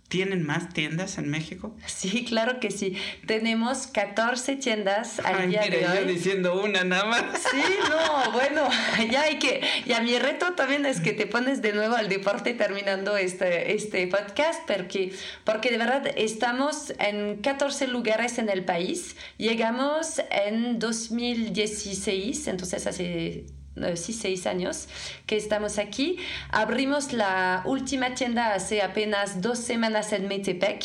¿Tienen 0.07 0.45
más 0.45 0.69
tiendas 0.69 1.17
en 1.17 1.29
México? 1.29 1.75
Sí, 1.87 2.25
claro 2.25 2.59
que 2.59 2.69
sí. 2.69 2.95
Tenemos 3.25 3.87
14 3.87 4.55
tiendas 4.57 5.17
al 5.19 5.35
Ay, 5.35 5.47
día 5.47 5.61
mire, 5.63 5.79
de 5.79 5.87
hoy. 5.87 5.97
yo 5.97 6.05
diciendo 6.05 6.61
una 6.61 6.83
nada 6.83 7.05
más. 7.05 7.23
Sí, 7.41 7.57
no, 7.89 8.31
bueno, 8.31 8.69
ya 9.11 9.23
hay 9.23 9.39
que. 9.39 9.61
Ya 9.87 10.01
mi 10.01 10.17
reto 10.19 10.53
también 10.53 10.85
es 10.85 11.01
que 11.01 11.13
te 11.13 11.25
pones 11.25 11.63
de 11.63 11.73
nuevo 11.73 11.95
al 11.95 12.07
deporte 12.07 12.53
terminando 12.53 13.17
este, 13.17 13.73
este 13.73 14.05
podcast, 14.05 14.61
porque, 14.67 15.11
porque 15.43 15.71
de 15.71 15.79
verdad 15.79 16.05
estamos 16.15 16.93
en 16.99 17.37
14 17.37 17.87
lugares 17.87 18.37
en 18.37 18.49
el 18.49 18.63
país. 18.63 19.15
Llegamos 19.37 20.21
en 20.29 20.77
2016, 20.77 22.47
entonces 22.47 22.85
hace 22.85 23.47
sí, 23.95 24.13
seis 24.13 24.47
años 24.47 24.87
que 25.25 25.35
estamos 25.37 25.77
aquí. 25.77 26.17
Abrimos 26.49 27.13
la 27.13 27.61
última 27.65 28.13
tienda 28.13 28.53
hace 28.53 28.81
apenas 28.81 29.41
dos 29.41 29.59
semanas 29.59 30.13
en 30.13 30.27
Metepec 30.27 30.83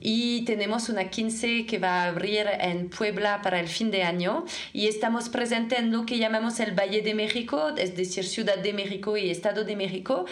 y 0.00 0.44
tenemos 0.44 0.88
una 0.88 1.10
15 1.10 1.66
que 1.66 1.78
va 1.78 2.02
a 2.02 2.08
abrir 2.08 2.46
en 2.60 2.88
Puebla 2.90 3.40
para 3.42 3.60
el 3.60 3.68
fin 3.68 3.90
de 3.90 4.02
año 4.02 4.44
y 4.72 4.86
estamos 4.86 5.28
presentes 5.28 5.78
en 5.78 5.92
lo 5.92 6.06
que 6.06 6.18
llamamos 6.18 6.60
el 6.60 6.78
Valle 6.78 7.02
de 7.02 7.14
México, 7.14 7.72
es 7.76 7.96
decir, 7.96 8.24
Ciudad 8.24 8.58
de 8.58 8.72
México 8.72 9.16
y 9.16 9.30
Estado 9.30 9.64
de 9.64 9.76
México 9.76 10.26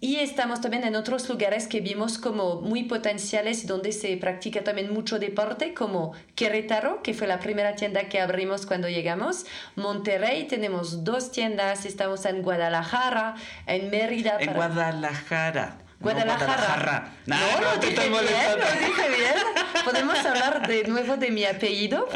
y 0.00 0.16
estamos 0.16 0.60
también 0.60 0.84
en 0.84 0.94
otros 0.94 1.28
lugares 1.28 1.66
que 1.68 1.80
vimos 1.80 2.18
como 2.18 2.60
muy 2.60 2.84
potenciales 2.84 3.66
donde 3.66 3.92
se 3.92 4.16
practica 4.18 4.62
también 4.62 4.92
mucho 4.92 5.18
deporte, 5.18 5.72
como 5.72 6.12
Querétaro, 6.34 7.02
que 7.02 7.14
fue 7.14 7.26
la 7.26 7.40
primera 7.40 7.76
tienda 7.76 8.08
que 8.08 8.20
abrimos 8.20 8.66
cuando 8.66 8.88
llegamos. 8.88 9.46
Monterrey, 9.74 10.46
tenemos 10.46 11.02
dos 11.02 11.32
tiendas, 11.32 11.86
estamos 11.86 12.26
en 12.26 12.42
Guadalajara, 12.42 13.36
en 13.66 13.90
Mérida. 13.90 14.36
En 14.38 14.52
Guadalajara. 14.52 15.78
Guadalajara. 16.00 17.12
No, 17.26 17.36
no, 17.60 17.80
te 17.80 17.88
estoy 17.88 18.10
molestando. 18.10 18.64
Bien, 18.64 18.80
lo 18.80 18.86
dije 18.86 19.08
bien. 19.08 19.84
Podemos 19.84 20.18
hablar 20.18 20.66
de 20.66 20.84
nuevo 20.84 21.16
de 21.16 21.30
mi 21.30 21.44
apellido. 21.44 22.06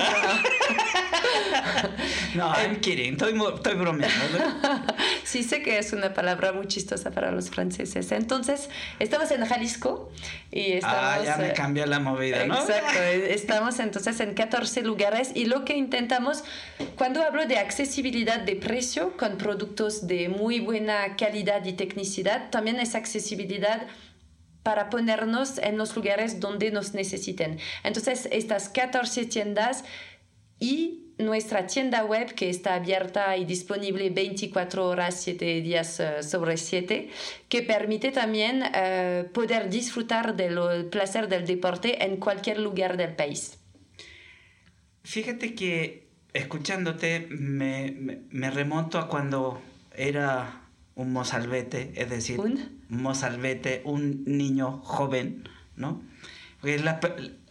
no, 2.34 2.52
I'm 2.56 2.80
kidding. 2.80 3.14
Estoy, 3.14 3.40
estoy 3.54 3.74
bromeando. 3.74 4.38
sí, 5.24 5.42
sé 5.42 5.62
que 5.62 5.78
es 5.78 5.92
una 5.92 6.12
palabra 6.12 6.52
muy 6.52 6.66
chistosa 6.66 7.10
para 7.10 7.30
los 7.30 7.48
franceses. 7.48 8.12
Entonces, 8.12 8.68
estamos 8.98 9.30
en 9.30 9.46
Jalisco 9.46 10.12
y 10.50 10.72
estamos. 10.72 10.98
Ah, 11.00 11.20
ya 11.24 11.36
me 11.38 11.48
eh, 11.48 11.52
cambia 11.54 11.86
la 11.86 12.00
movida, 12.00 12.44
¿no? 12.44 12.54
Exacto. 12.60 13.00
Estamos 13.02 13.78
entonces 13.78 14.20
en 14.20 14.34
14 14.34 14.82
lugares 14.82 15.30
y 15.34 15.46
lo 15.46 15.64
que 15.64 15.74
intentamos, 15.74 16.44
cuando 16.96 17.22
hablo 17.22 17.46
de 17.46 17.58
accesibilidad 17.58 18.40
de 18.40 18.56
precio 18.56 19.16
con 19.16 19.38
productos 19.38 20.06
de 20.06 20.28
muy 20.28 20.60
buena 20.60 21.16
calidad 21.16 21.64
y 21.64 21.72
tecnicidad, 21.72 22.50
también 22.50 22.78
es 22.78 22.94
accesibilidad 22.94 23.69
para 24.62 24.90
ponernos 24.90 25.58
en 25.58 25.78
los 25.78 25.96
lugares 25.96 26.40
donde 26.40 26.70
nos 26.70 26.94
necesiten. 26.94 27.58
Entonces, 27.82 28.28
estas 28.30 28.68
14 28.68 29.26
tiendas 29.26 29.84
y 30.58 31.00
nuestra 31.18 31.66
tienda 31.66 32.04
web 32.04 32.34
que 32.34 32.50
está 32.50 32.74
abierta 32.74 33.36
y 33.36 33.44
disponible 33.44 34.10
24 34.10 34.86
horas, 34.86 35.20
7 35.22 35.60
días 35.60 36.00
uh, 36.00 36.22
sobre 36.22 36.56
7, 36.56 37.10
que 37.48 37.62
permite 37.62 38.10
también 38.10 38.62
uh, 38.62 39.30
poder 39.32 39.70
disfrutar 39.70 40.36
del 40.36 40.86
placer 40.86 41.28
del 41.28 41.46
deporte 41.46 42.04
en 42.04 42.16
cualquier 42.16 42.58
lugar 42.58 42.96
del 42.96 43.14
país. 43.14 43.58
Fíjate 45.02 45.54
que 45.54 46.08
escuchándote 46.32 47.26
me, 47.30 47.90
me, 47.92 48.20
me 48.30 48.50
remonto 48.50 48.98
a 48.98 49.08
cuando 49.08 49.60
era 49.94 50.59
un 51.00 51.12
mozalbete, 51.14 51.92
es 51.96 52.10
decir, 52.10 52.38
¿Un? 52.38 52.82
mozalbete, 52.90 53.80
un 53.84 54.22
niño 54.26 54.80
joven, 54.84 55.48
¿no? 55.74 56.02
La, 56.62 57.00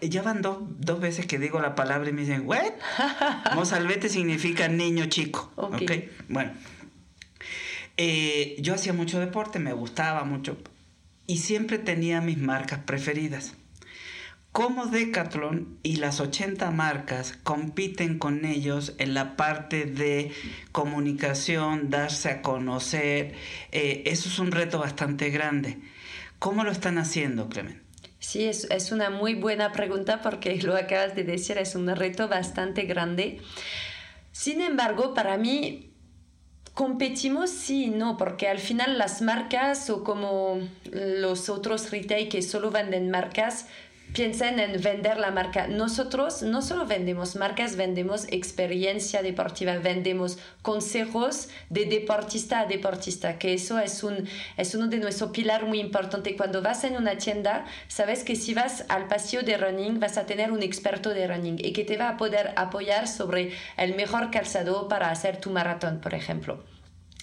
ya 0.01 0.21
van 0.21 0.43
dos, 0.43 0.59
dos 0.77 0.99
veces 0.99 1.25
que 1.25 1.39
digo 1.39 1.59
la 1.59 1.73
palabra 1.73 2.09
y 2.09 2.13
me 2.13 2.21
dicen, 2.21 2.43
¿what? 2.45 2.73
mozalbete 3.55 4.07
significa 4.07 4.67
niño 4.67 5.07
chico, 5.07 5.51
¿ok? 5.55 5.81
okay? 5.81 6.11
Bueno, 6.27 6.51
eh, 7.97 8.55
yo 8.59 8.75
hacía 8.75 8.93
mucho 8.93 9.19
deporte, 9.19 9.57
me 9.57 9.73
gustaba 9.73 10.23
mucho 10.25 10.57
y 11.25 11.37
siempre 11.37 11.79
tenía 11.79 12.21
mis 12.21 12.37
marcas 12.37 12.81
preferidas. 12.85 13.55
¿Cómo 14.59 14.87
Decathlon 14.87 15.79
y 15.83 15.95
las 15.95 16.19
80 16.19 16.69
marcas 16.71 17.31
compiten 17.43 18.19
con 18.19 18.43
ellos 18.43 18.93
en 18.97 19.13
la 19.13 19.37
parte 19.37 19.85
de 19.85 20.33
comunicación, 20.73 21.89
darse 21.89 22.29
a 22.29 22.41
conocer? 22.41 23.35
Eh, 23.71 24.03
eso 24.07 24.27
es 24.27 24.37
un 24.37 24.51
reto 24.51 24.77
bastante 24.77 25.29
grande. 25.29 25.77
¿Cómo 26.39 26.65
lo 26.65 26.71
están 26.71 26.97
haciendo, 26.97 27.47
Clemen? 27.47 27.81
Sí, 28.19 28.49
es, 28.49 28.65
es, 28.65 28.91
una 28.91 29.09
muy 29.09 29.33
buena 29.33 29.71
pregunta 29.71 30.21
porque 30.21 30.61
lo 30.61 30.75
acabas 30.75 31.15
de 31.15 31.23
decir, 31.23 31.57
es 31.57 31.75
un 31.75 31.87
reto 31.95 32.27
bastante 32.27 32.81
grande. 32.81 33.39
Sin 34.33 34.59
embargo, 34.59 35.13
para 35.13 35.37
mí, 35.37 35.93
competimos 36.73 37.49
sí 37.49 37.85
y 37.85 37.89
no, 37.91 38.17
porque 38.17 38.49
al 38.49 38.59
final 38.59 38.97
las 38.97 39.21
marcas 39.21 39.89
o 39.89 40.03
como 40.03 40.59
los 40.91 41.47
otros 41.47 41.91
retail 41.91 42.27
que 42.27 42.41
solo 42.41 42.71
venden 42.71 43.09
marcas, 43.09 43.67
piensen 44.13 44.59
en 44.59 44.81
vender 44.81 45.17
la 45.17 45.31
marca. 45.31 45.67
Nosotros 45.67 46.41
no 46.41 46.61
solo 46.61 46.85
vendemos 46.85 47.35
marcas, 47.35 47.75
vendemos 47.75 48.25
experiencia 48.29 49.21
deportiva, 49.21 49.77
vendemos 49.77 50.37
consejos 50.61 51.49
de 51.69 51.85
deportista 51.85 52.61
a 52.61 52.65
deportista, 52.65 53.37
que 53.37 53.53
eso 53.53 53.79
es, 53.79 54.03
un, 54.03 54.27
es 54.57 54.75
uno 54.75 54.87
de 54.87 54.97
nuestros 54.99 55.31
pilares 55.31 55.67
muy 55.67 55.79
importante. 55.79 56.35
Cuando 56.35 56.61
vas 56.61 56.83
en 56.83 56.95
una 56.95 57.17
tienda, 57.17 57.65
sabes 57.87 58.23
que 58.23 58.35
si 58.35 58.53
vas 58.53 58.85
al 58.89 59.07
pasillo 59.07 59.43
de 59.43 59.57
running 59.57 59.99
vas 59.99 60.17
a 60.17 60.25
tener 60.25 60.51
un 60.51 60.63
experto 60.63 61.09
de 61.09 61.27
running 61.27 61.57
y 61.59 61.73
que 61.73 61.83
te 61.83 61.97
va 61.97 62.09
a 62.09 62.17
poder 62.17 62.53
apoyar 62.55 63.07
sobre 63.07 63.51
el 63.77 63.95
mejor 63.95 64.31
calzado 64.31 64.87
para 64.87 65.11
hacer 65.11 65.37
tu 65.37 65.51
maratón, 65.51 65.99
por 66.01 66.13
ejemplo. 66.13 66.63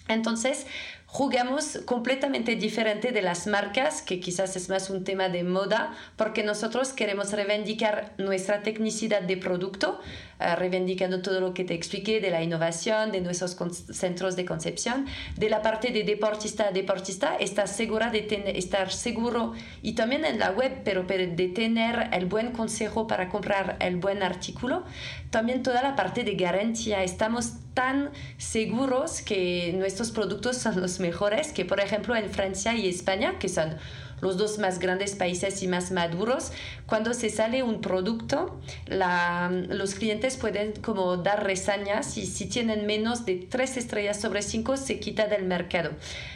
Entonces, 0.09 0.67
jugamos 1.07 1.79
completamente 1.85 2.57
diferente 2.57 3.13
de 3.13 3.23
las 3.23 3.47
marcas, 3.47 4.03
que 4.03 4.21
quizás 4.21 4.57
es 4.57 4.69
más 4.69 4.91
un 4.91 5.05
tema 5.05 5.29
de 5.29 5.45
moda, 5.45 5.95
porque 6.17 6.43
nosotros 6.43 6.93
queremos 6.93 7.33
reivindicar 7.33 8.13
nuestra 8.19 8.63
tecnicidad 8.63 9.23
de 9.23 9.37
producto, 9.37 10.01
reivindicando 10.39 11.23
todo 11.23 11.41
lo 11.41 11.55
que 11.55 11.65
te 11.65 11.75
expliqué 11.75 12.21
de 12.21 12.31
la 12.31 12.43
innovación, 12.43 13.13
de 13.13 13.21
nuestros 13.21 13.57
centros 13.91 14.37
de 14.37 14.45
concepción, 14.45 15.07
de 15.37 15.51
la 15.51 15.63
parte 15.63 15.91
de 15.91 16.05
deportista 16.05 16.69
a 16.69 16.73
deportista, 16.73 17.37
estar 17.37 17.69
segura 17.69 18.11
de 18.11 18.27
estar 18.57 18.93
seguro 18.93 19.53
y 19.83 19.93
también 19.93 20.25
en 20.25 20.39
la 20.39 20.51
web, 20.51 20.83
pero 20.85 21.05
de 21.05 21.49
tener 21.55 22.11
el 22.13 22.27
buen 22.27 22.53
consejo 22.53 23.07
para 23.07 23.29
comprar 23.29 23.77
el 23.81 23.97
buen 23.97 24.23
artículo. 24.23 24.85
También 25.31 25.63
toda 25.63 25.83
la 25.83 25.97
parte 25.97 26.25
de 26.25 26.35
garantía. 26.35 27.03
Estamos 27.03 27.55
tan 27.75 28.11
seguros 28.39 29.21
que 29.23 29.75
nuestros 29.77 30.11
productos 30.11 30.57
son 30.57 30.81
los 30.81 30.99
mejores 31.01 31.53
que, 31.53 31.65
por 31.65 31.81
ejemplo, 31.81 32.17
en 32.17 32.31
Francia 32.31 32.75
y 32.75 32.89
España, 32.89 33.39
que 33.39 33.49
son 33.49 33.77
los 34.21 34.39
dos 34.39 34.59
más 34.59 34.79
grandes 34.79 35.15
países 35.15 35.63
y 35.63 35.69
más 35.69 35.91
maduros, 35.91 36.53
cuando 36.87 37.15
se 37.15 37.31
sale 37.31 37.63
un 37.63 37.81
producto, 37.81 38.61
la, 38.87 39.51
los 39.69 39.95
clientes 39.95 40.37
pueden 40.37 40.73
como 40.81 41.17
dar 41.17 41.45
reseñas 41.45 42.17
y 42.17 42.27
si 42.27 42.47
tienen 42.47 42.87
menos 42.87 43.27
de 43.27 43.37
tres 43.37 43.77
estrellas 43.77 44.21
sobre 44.21 44.43
cinco 44.43 44.77
se 44.77 45.01
quita 45.01 45.27
del 45.27 45.45
mercado. 45.45 45.91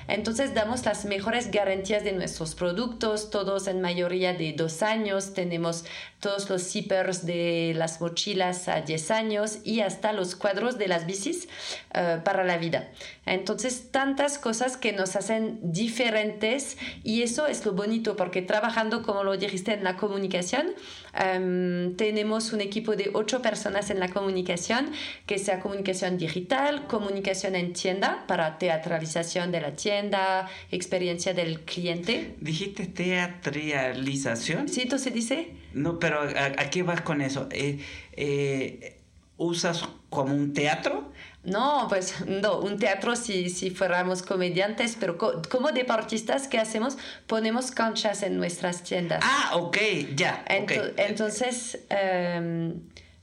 Entonces 0.09 0.55
damos 0.55 0.85
las 0.85 1.05
mejores 1.05 1.53
garantías 1.53 2.03
de 2.03 2.13
nuestros 2.13 2.57
productos, 2.57 3.31
todos 3.31 3.69
en 3.69 3.81
mayoría 3.81 4.35
de 4.35 4.53
dos 4.53 4.83
años, 4.83 5.35
tenemos 5.35 5.85
todos 6.21 6.51
los 6.51 6.63
zippers 6.63 7.25
de 7.25 7.73
las 7.77 8.01
mochilas 8.01 8.69
a 8.69 8.83
10 8.83 9.11
años 9.11 9.59
y 9.65 9.81
hasta 9.81 10.13
los 10.13 10.37
cuadros 10.37 10.79
de 10.79 10.89
las 10.89 11.07
bicis 11.07 11.49
uh, 11.95 12.23
para 12.23 12.45
la 12.45 12.59
vida. 12.59 12.91
Entonces, 13.25 13.91
tantas 13.91 14.39
cosas 14.39 14.77
que 14.77 14.93
nos 14.93 15.17
hacen 15.17 15.59
diferentes 15.63 16.77
y 17.03 17.23
eso 17.23 17.47
es 17.47 17.65
lo 17.65 17.73
bonito 17.73 18.17
porque 18.17 18.43
trabajando, 18.43 19.03
como 19.03 19.25
lo 19.25 19.37
dijiste, 19.37 19.73
en 19.73 19.85
la 19.85 19.97
comunicación, 19.97 20.40
um, 20.43 21.95
tenemos 21.97 22.53
un 22.53 22.61
equipo 22.61 22.97
de 22.97 23.11
ocho 23.13 23.43
personas 23.43 23.91
en 23.91 24.01
la 24.01 24.09
comunicación, 24.09 24.91
que 25.27 25.39
sea 25.39 25.61
comunicación 25.61 26.19
digital, 26.19 26.87
comunicación 26.87 27.55
en 27.55 27.73
tienda 27.73 28.25
para 28.27 28.59
teatralización 28.59 29.53
de 29.53 29.61
la 29.61 29.73
tienda, 29.77 30.49
experiencia 30.71 31.35
del 31.35 31.61
cliente. 31.61 32.35
¿Dijiste 32.41 32.87
teatralización? 32.87 34.69
Sí, 34.69 34.87
¿tú 34.87 34.99
se 34.99 35.11
dice? 35.11 35.51
No, 35.73 35.99
pero 35.99 36.21
¿a, 36.21 36.71
qué 36.71 36.83
vas 36.83 37.01
con 37.03 37.21
eso? 37.21 37.49
Eh, 37.51 37.79
eh, 38.13 38.97
¿Usas 39.37 39.89
como 40.11 40.35
un 40.35 40.53
teatro? 40.53 41.13
No, 41.43 41.87
pues 41.89 42.21
no, 42.27 42.59
un 42.59 42.79
teatro 42.79 43.17
si, 43.17 43.49
si 43.49 43.71
fuéramos 43.71 44.23
comediantes, 44.23 44.97
pero 44.99 45.17
como 45.17 45.73
deportistas, 45.73 46.49
¿qué 46.49 46.59
hacemos? 46.59 46.99
Ponemos 47.27 47.71
canchas 47.71 48.23
en 48.23 48.37
nuestras 48.37 48.83
tiendas. 48.83 49.21
Ah, 49.23 49.53
ok, 49.55 49.79
ya. 50.15 50.45
Entonces, 50.49 51.79
em, 51.89 52.81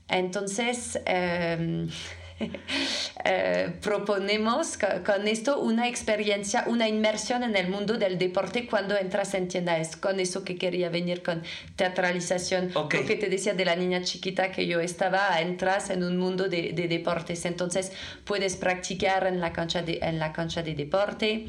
entonces, 0.08 0.98
em, 1.06 1.88
Eh, 3.24 3.74
proponemos 3.82 4.78
con 5.04 5.26
esto 5.26 5.60
una 5.60 5.88
experiencia, 5.88 6.64
una 6.66 6.88
inmersión 6.88 7.42
en 7.42 7.56
el 7.56 7.68
mundo 7.68 7.98
del 7.98 8.16
deporte 8.16 8.66
cuando 8.66 8.96
entras 8.96 9.34
en 9.34 9.48
tienda. 9.48 9.76
Es 9.78 9.96
con 9.96 10.20
eso 10.20 10.44
que 10.44 10.56
quería 10.56 10.88
venir 10.88 11.22
con 11.22 11.42
teatralización. 11.76 12.70
Lo 12.72 12.88
que 12.88 13.16
te 13.16 13.28
decía 13.28 13.54
de 13.54 13.64
la 13.64 13.76
niña 13.76 14.02
chiquita 14.02 14.50
que 14.52 14.66
yo 14.66 14.80
estaba, 14.80 15.40
entras 15.40 15.90
en 15.90 16.04
un 16.04 16.16
mundo 16.16 16.48
de, 16.48 16.72
de 16.72 16.88
deportes. 16.88 17.44
Entonces 17.44 17.92
puedes 18.24 18.56
practicar 18.56 19.26
en 19.26 19.40
la 19.40 19.52
cancha 19.52 19.82
de, 19.82 19.98
en 20.00 20.18
la 20.18 20.32
cancha 20.32 20.62
de 20.62 20.74
deporte. 20.74 21.48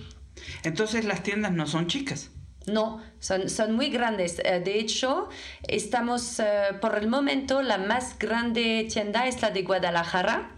Entonces 0.63 1.05
las 1.05 1.23
tiendas 1.23 1.51
no 1.51 1.67
son 1.67 1.87
chicas. 1.87 2.31
No, 2.71 3.01
son, 3.19 3.49
son 3.49 3.73
muy 3.73 3.89
grandes. 3.89 4.39
Eh, 4.39 4.59
de 4.59 4.79
hecho, 4.79 5.29
estamos, 5.67 6.39
eh, 6.39 6.45
por 6.81 6.97
el 6.97 7.07
momento, 7.07 7.61
la 7.61 7.77
más 7.77 8.17
grande 8.17 8.87
tienda 8.91 9.27
es 9.27 9.41
la 9.41 9.51
de 9.51 9.63
Guadalajara 9.63 10.55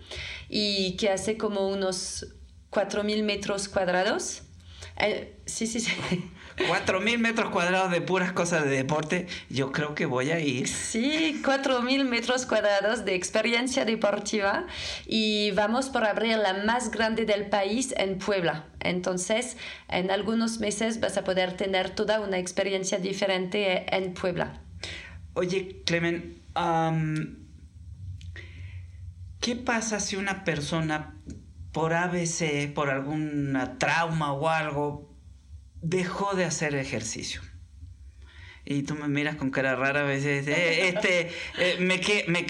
y 0.49 0.95
que 0.97 1.09
hace 1.09 1.37
como 1.37 1.67
unos 1.69 2.27
4.000 2.71 3.23
metros 3.23 3.67
cuadrados. 3.69 4.43
Eh, 5.01 5.35
sí, 5.45 5.65
sí, 5.65 5.79
sí. 5.79 5.91
4.000 6.57 7.17
metros 7.17 7.49
cuadrados 7.49 7.91
de 7.91 8.01
puras 8.01 8.33
cosas 8.33 8.65
de 8.65 8.69
deporte, 8.69 9.27
yo 9.49 9.71
creo 9.71 9.95
que 9.95 10.05
voy 10.05 10.29
a 10.29 10.39
ir. 10.39 10.67
Sí, 10.67 11.41
4.000 11.43 12.03
metros 12.03 12.45
cuadrados 12.45 13.03
de 13.03 13.15
experiencia 13.15 13.83
deportiva 13.83 14.67
y 15.07 15.51
vamos 15.51 15.89
por 15.89 16.03
abrir 16.03 16.37
la 16.37 16.63
más 16.65 16.91
grande 16.91 17.25
del 17.25 17.47
país 17.47 17.95
en 17.97 18.19
Puebla. 18.19 18.65
Entonces, 18.79 19.57
en 19.89 20.11
algunos 20.11 20.59
meses 20.59 20.99
vas 20.99 21.17
a 21.17 21.23
poder 21.23 21.53
tener 21.53 21.89
toda 21.89 22.19
una 22.19 22.37
experiencia 22.37 22.99
diferente 22.99 23.95
en 23.95 24.13
Puebla. 24.13 24.61
Oye, 25.33 25.81
Clemen, 25.85 26.43
¿qué 29.39 29.55
pasa 29.55 29.99
si 29.99 30.15
una 30.15 30.43
persona 30.43 31.15
por 31.71 31.93
ABC, 31.93 32.71
por 32.73 32.89
algún 32.89 33.57
trauma 33.77 34.33
o 34.33 34.49
algo, 34.49 35.15
dejó 35.81 36.35
de 36.35 36.45
hacer 36.45 36.75
ejercicio. 36.75 37.41
Y 38.65 38.83
tú 38.83 38.95
me 38.95 39.07
miras 39.07 39.35
con 39.35 39.49
cara 39.49 39.75
rara 39.75 40.01
a 40.01 40.03
veces. 40.03 40.47
Eh, 40.47 40.87
este, 40.95 41.31
eh, 41.57 41.77
me, 41.79 41.99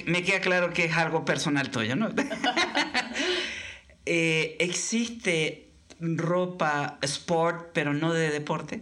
me, 0.06 0.24
queda 0.24 0.42
claro 0.42 0.74
que 0.74 0.86
es 0.86 0.96
algo 0.96 1.26
personal 1.26 1.70
tuyo, 1.70 1.96
¿no? 1.96 2.10
Eh, 4.08 4.58
¿Existe 4.60 5.70
ropa 6.00 6.98
sport, 7.04 7.70
pero 7.72 7.94
no 7.94 8.12
de 8.12 8.32
deporte? 8.32 8.82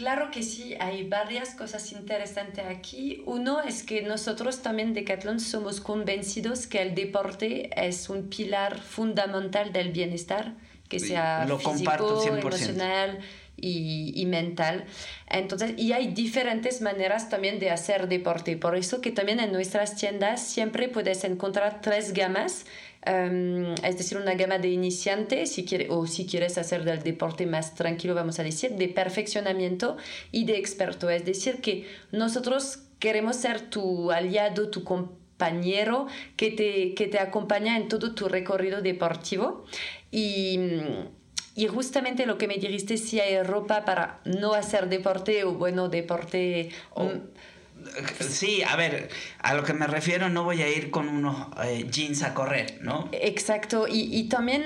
Claro 0.00 0.30
que 0.30 0.42
sí, 0.42 0.74
hay 0.80 1.06
varias 1.06 1.50
cosas 1.54 1.92
interesantes 1.92 2.64
aquí. 2.64 3.22
Uno 3.26 3.60
es 3.60 3.82
que 3.82 4.00
nosotros 4.00 4.62
también 4.62 4.94
Decathlon 4.94 5.40
somos 5.40 5.82
convencidos 5.82 6.66
que 6.66 6.80
el 6.80 6.94
deporte 6.94 7.68
es 7.76 8.08
un 8.08 8.30
pilar 8.30 8.80
fundamental 8.80 9.74
del 9.74 9.92
bienestar 9.92 10.54
que 10.88 11.00
sea 11.00 11.46
físico, 11.58 12.24
emocional 12.24 13.18
y, 13.58 14.14
y, 14.16 14.24
mental. 14.24 14.86
Entonces, 15.28 15.74
y 15.76 15.92
hay 15.92 16.14
diferentes 16.14 16.80
maneras 16.80 17.28
también 17.28 17.58
de 17.58 17.70
hacer 17.70 18.08
deporte. 18.08 18.56
Por 18.56 18.76
eso 18.76 19.02
que 19.02 19.12
también 19.12 19.38
en 19.38 19.52
nuestras 19.52 19.96
tiendas 19.96 20.42
siempre 20.42 20.88
puedes 20.88 21.24
encontrar 21.24 21.82
tres 21.82 22.14
gamas. 22.14 22.64
Um, 23.06 23.72
es 23.82 23.96
decir, 23.96 24.18
una 24.18 24.34
gama 24.34 24.58
de 24.58 24.68
iniciante, 24.68 25.46
si 25.46 25.64
quiere, 25.64 25.86
o 25.88 26.06
si 26.06 26.26
quieres 26.26 26.58
hacer 26.58 26.84
del 26.84 27.02
deporte 27.02 27.46
más 27.46 27.74
tranquilo, 27.74 28.14
vamos 28.14 28.38
a 28.38 28.42
decir, 28.42 28.72
de 28.72 28.88
perfeccionamiento 28.88 29.96
y 30.32 30.44
de 30.44 30.58
experto. 30.58 31.08
Es 31.08 31.24
decir, 31.24 31.62
que 31.62 31.86
nosotros 32.12 32.80
queremos 32.98 33.36
ser 33.36 33.70
tu 33.70 34.10
aliado, 34.10 34.68
tu 34.68 34.84
compañero 34.84 36.08
que 36.36 36.50
te, 36.50 36.94
que 36.94 37.06
te 37.06 37.18
acompaña 37.18 37.78
en 37.78 37.88
todo 37.88 38.14
tu 38.14 38.28
recorrido 38.28 38.82
deportivo. 38.82 39.64
Y, 40.10 40.60
y 41.56 41.66
justamente 41.68 42.26
lo 42.26 42.36
que 42.36 42.48
me 42.48 42.58
dijiste, 42.58 42.98
si 42.98 43.18
hay 43.18 43.42
ropa 43.42 43.86
para 43.86 44.20
no 44.26 44.52
hacer 44.52 44.90
deporte 44.90 45.44
o 45.44 45.54
bueno, 45.54 45.88
deporte... 45.88 46.68
Mm, 46.96 47.30
sí, 48.20 48.62
a 48.62 48.76
ver, 48.76 49.08
a 49.38 49.54
lo 49.54 49.64
que 49.64 49.72
me 49.72 49.86
refiero 49.86 50.28
no 50.28 50.44
voy 50.44 50.62
a 50.62 50.68
ir 50.68 50.90
con 50.90 51.08
unos 51.08 51.48
eh, 51.64 51.86
jeans 51.90 52.22
a 52.22 52.34
correr, 52.34 52.78
¿no? 52.82 53.08
Exacto, 53.12 53.86
y, 53.88 54.14
y 54.16 54.28
también 54.28 54.64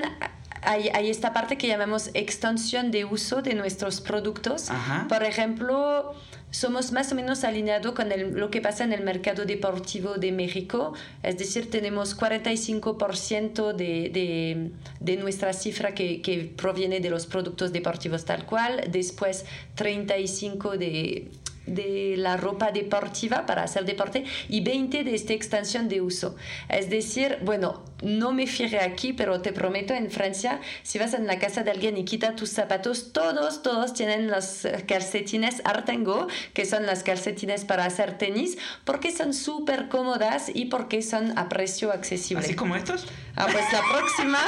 hay, 0.62 0.88
hay, 0.88 1.10
esta 1.10 1.32
parte 1.32 1.58
que 1.58 1.68
llamamos 1.68 2.10
extensión 2.14 2.90
de 2.90 3.04
uso 3.04 3.42
de 3.42 3.54
nuestros 3.54 4.00
productos. 4.00 4.70
Por 5.08 5.22
ejemplo, 5.22 6.14
somos 6.54 6.92
más 6.92 7.10
o 7.10 7.14
menos 7.16 7.42
alineados 7.42 7.92
con 7.94 8.08
lo 8.38 8.50
que 8.50 8.60
pasa 8.60 8.84
en 8.84 8.92
el 8.92 9.02
mercado 9.02 9.44
deportivo 9.44 10.14
de 10.14 10.30
México, 10.30 10.94
es 11.22 11.36
decir, 11.36 11.68
tenemos 11.68 12.16
45% 12.16 13.72
de, 13.74 14.10
de, 14.10 14.70
de, 15.00 15.16
nuestra 15.16 15.52
cifra 15.52 15.94
que, 15.94 16.22
que, 16.22 16.52
proviene 16.56 17.00
de 17.00 17.10
los 17.10 17.26
productos 17.26 17.72
deportivos 17.72 18.24
tal 18.24 18.46
cual, 18.46 18.84
después 18.88 19.44
35% 19.76 20.78
de 20.78 21.32
de 21.66 22.14
la 22.16 22.36
ropa 22.36 22.72
deportiva 22.72 23.46
para 23.46 23.62
hacer 23.62 23.84
deporte 23.84 24.24
y 24.48 24.60
20 24.62 25.04
de 25.04 25.14
esta 25.14 25.32
extensión 25.32 25.88
de 25.88 26.00
uso. 26.00 26.36
Es 26.68 26.90
decir, 26.90 27.38
bueno, 27.42 27.82
no 28.02 28.32
me 28.32 28.46
fijé 28.46 28.80
aquí, 28.80 29.12
pero 29.12 29.40
te 29.40 29.52
prometo, 29.52 29.94
en 29.94 30.10
Francia, 30.10 30.60
si 30.82 30.98
vas 30.98 31.14
en 31.14 31.26
la 31.26 31.38
casa 31.38 31.62
de 31.62 31.70
alguien 31.70 31.96
y 31.96 32.04
quita 32.04 32.36
tus 32.36 32.50
zapatos, 32.50 33.12
todos, 33.12 33.62
todos 33.62 33.94
tienen 33.94 34.30
los 34.30 34.66
calcetines 34.86 35.62
Artengo, 35.64 36.28
que 36.52 36.66
son 36.66 36.86
las 36.86 37.02
calcetines 37.02 37.64
para 37.64 37.86
hacer 37.86 38.18
tenis, 38.18 38.58
porque 38.84 39.10
son 39.10 39.32
súper 39.32 39.88
cómodas 39.88 40.50
y 40.54 40.66
porque 40.66 41.02
son 41.02 41.36
a 41.38 41.48
precio 41.48 41.92
accesible. 41.92 42.44
¿Así 42.44 42.54
como 42.54 42.76
estos? 42.76 43.06
Ah, 43.36 43.46
pues 43.50 43.64
la 43.72 43.82
próxima, 43.90 44.38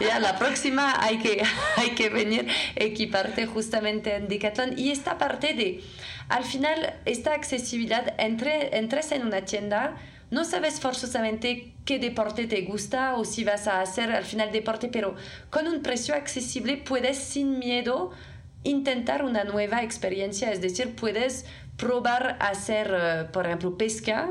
ya 0.00 0.18
la 0.20 0.38
próxima 0.38 1.02
hay 1.02 1.18
que, 1.18 1.42
hay 1.76 1.90
que 1.90 2.10
venir 2.10 2.46
equiparte 2.76 3.46
justamente 3.46 4.14
en 4.14 4.28
Decathlon. 4.28 4.78
Y 4.78 4.90
esta 4.90 5.18
parte 5.18 5.54
de, 5.54 5.82
al 6.28 6.44
final, 6.44 6.94
esta 7.04 7.34
accesibilidad, 7.34 8.14
entre, 8.18 8.76
entres 8.78 9.12
en 9.12 9.26
una 9.26 9.44
tienda, 9.44 9.96
no 10.30 10.44
sabes 10.44 10.80
forzosamente 10.80 11.72
qué 11.84 11.98
deporte 11.98 12.46
te 12.46 12.62
gusta 12.62 13.14
o 13.14 13.24
si 13.24 13.44
vas 13.44 13.68
a 13.68 13.80
hacer 13.80 14.10
al 14.10 14.24
final 14.24 14.50
deporte, 14.50 14.88
pero 14.88 15.14
con 15.50 15.68
un 15.68 15.82
precio 15.82 16.14
accesible 16.14 16.76
puedes 16.78 17.16
sin 17.16 17.58
miedo 17.60 18.10
intentar 18.64 19.24
una 19.24 19.44
nueva 19.44 19.82
experiencia, 19.82 20.50
es 20.50 20.60
decir, 20.60 20.96
puedes 20.96 21.46
probar 21.76 22.36
hacer, 22.40 22.92
eh, 22.92 23.24
por 23.32 23.46
ejemplo, 23.46 23.78
pesca 23.78 24.28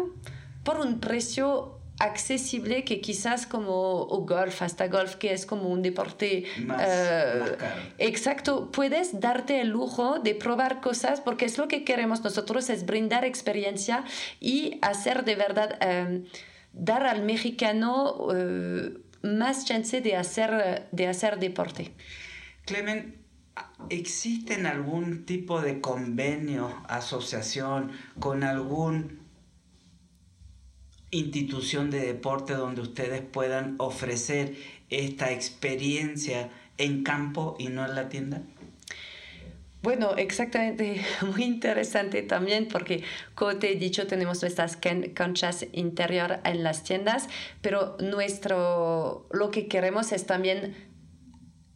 por 0.63 0.79
un 0.79 0.99
precio 0.99 1.74
accesible 1.99 2.83
que 2.83 2.99
quizás 2.99 3.45
como 3.47 4.01
o 4.03 4.25
golf, 4.25 4.61
hasta 4.61 4.87
golf, 4.87 5.15
que 5.15 5.33
es 5.33 5.45
como 5.45 5.69
un 5.69 5.81
deporte 5.81 6.43
Más, 6.65 6.81
eh, 6.85 7.37
más 7.39 7.51
caro. 7.51 7.81
exacto, 7.97 8.71
puedes 8.71 9.19
darte 9.19 9.61
el 9.61 9.69
lujo 9.69 10.19
de 10.19 10.35
probar 10.35 10.81
cosas 10.81 11.21
porque 11.21 11.45
es 11.45 11.57
lo 11.57 11.67
que 11.67 11.83
queremos 11.83 12.21
nosotros, 12.21 12.69
es 12.69 12.85
brindar 12.85 13.23
experiencia 13.23 14.03
y 14.41 14.77
hacer 14.81 15.23
de 15.23 15.35
verdad, 15.35 15.77
eh, 15.81 16.25
dar 16.73 17.05
al 17.05 17.23
mexicano 17.23 18.27
eh, 18.35 18.97
más 19.21 19.65
chance 19.65 20.01
de 20.01 20.15
hacer, 20.17 20.87
de 20.91 21.07
hacer 21.07 21.39
deporte. 21.39 21.93
Clemen, 22.65 23.15
¿existen 23.89 24.65
algún 24.65 25.25
tipo 25.25 25.61
de 25.61 25.79
convenio, 25.79 26.75
asociación 26.89 27.91
con 28.19 28.43
algún 28.43 29.24
institución 31.17 31.89
de 31.91 31.99
deporte 31.99 32.53
donde 32.53 32.81
ustedes 32.81 33.21
puedan 33.21 33.75
ofrecer 33.77 34.55
esta 34.89 35.31
experiencia 35.31 36.49
en 36.77 37.03
campo 37.03 37.55
y 37.59 37.67
no 37.67 37.85
en 37.85 37.95
la 37.95 38.09
tienda? 38.09 38.41
Bueno, 39.81 40.15
exactamente, 40.17 40.99
muy 41.21 41.43
interesante 41.43 42.23
también 42.23 42.67
porque, 42.67 43.03
como 43.35 43.57
te 43.57 43.71
he 43.71 43.75
dicho, 43.75 44.07
tenemos 44.07 44.41
nuestras 44.41 44.77
can- 44.77 45.11
canchas 45.11 45.67
interior 45.73 46.39
en 46.43 46.63
las 46.63 46.83
tiendas, 46.83 47.29
pero 47.61 47.95
nuestro, 47.99 49.27
lo 49.31 49.51
que 49.51 49.67
queremos 49.67 50.11
es 50.11 50.25
también 50.25 50.75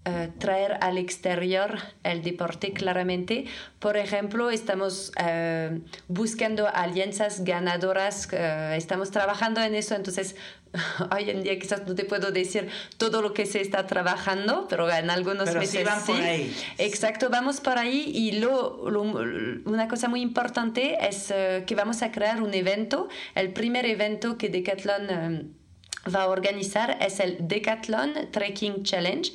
eh, 0.06 0.30
traer 0.40 0.78
al 0.82 0.98
exterior 0.98 1.78
el 2.04 2.24
deporte 2.24 2.72
claramente. 2.74 3.46
Por 3.80 3.98
ejemplo, 3.98 4.50
estamos 4.50 5.12
eh, 5.22 5.80
buscando 6.08 6.68
alianzas 6.68 7.44
ganadoras, 7.44 8.28
eh, 8.32 8.74
estamos 8.78 9.12
trabajando 9.12 9.62
en 9.62 9.76
eso, 9.76 9.96
entonces 9.96 10.36
hoy 11.16 11.30
en 11.30 11.44
día 11.44 11.58
quizás 11.60 11.86
no 11.88 11.96
te 11.96 12.06
puedo 12.06 12.32
decir 12.32 12.70
todo 12.98 13.22
lo 13.22 13.34
que 13.34 13.46
se 13.46 13.60
está 13.62 13.88
trabajando, 13.88 14.68
pero 14.70 14.90
en 14.90 15.10
algunos 15.10 15.50
Pero 15.50 15.62
sí 15.66 15.78
meses 15.80 15.86
van 15.86 16.06
por 16.06 16.16
ahí. 16.22 16.56
Exacto, 16.78 17.30
vamos 17.30 17.60
por 17.60 17.78
ahí 17.78 18.12
y 18.14 18.34
lo, 18.40 18.90
lo- 18.90 19.02
una 19.02 19.88
cosa 19.88 20.08
muy 20.08 20.22
importante 20.22 20.98
es 21.08 21.30
eh, 21.32 21.64
que 21.68 21.76
vamos 21.76 22.02
a 22.04 22.12
crear 22.12 22.42
un 22.42 22.54
evento, 22.54 23.10
el 23.36 23.52
primer 23.52 23.86
evento 23.86 24.38
que 24.38 24.50
Decathlon... 24.50 25.59
va 26.10 26.24
a 26.24 26.28
organizar 26.28 26.98
es 27.02 27.20
el 27.20 27.38
Decathlon 27.48 28.32
Trekking 28.32 28.84
Challenge 28.84 29.32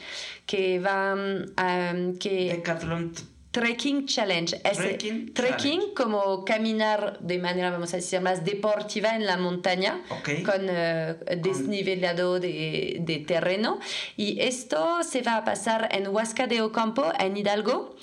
que 0.46 0.78
va 0.80 1.14
a 1.56 1.94
que 2.20 2.54
Decathlon 2.56 3.12
Trekking 3.50 4.06
Challenge 4.06 4.60
es 4.64 4.78
Trekking 4.78 5.32
trekking 5.32 5.80
Challenge. 5.80 5.94
como 5.94 6.44
caminar 6.44 7.18
de 7.20 7.38
manera 7.38 7.70
vamos 7.70 7.92
a 7.94 7.98
decir 7.98 8.20
más 8.20 8.44
deportiva 8.44 9.14
en 9.14 9.26
la 9.26 9.37
montaña 9.37 10.02
Ok. 10.10 10.42
con 10.44 10.66
eh, 10.68 11.14
desnivelado 11.40 12.40
de, 12.40 12.98
de 13.00 13.18
terreno 13.20 13.78
y 14.16 14.40
esto 14.40 15.04
se 15.04 15.22
va 15.22 15.37
a 15.37 15.44
pasar 15.44 15.88
en 15.92 16.08
Huasca 16.08 16.48
de 16.48 16.62
Ocampo 16.62 17.12
en 17.18 17.37
Hidalgo 17.37 17.94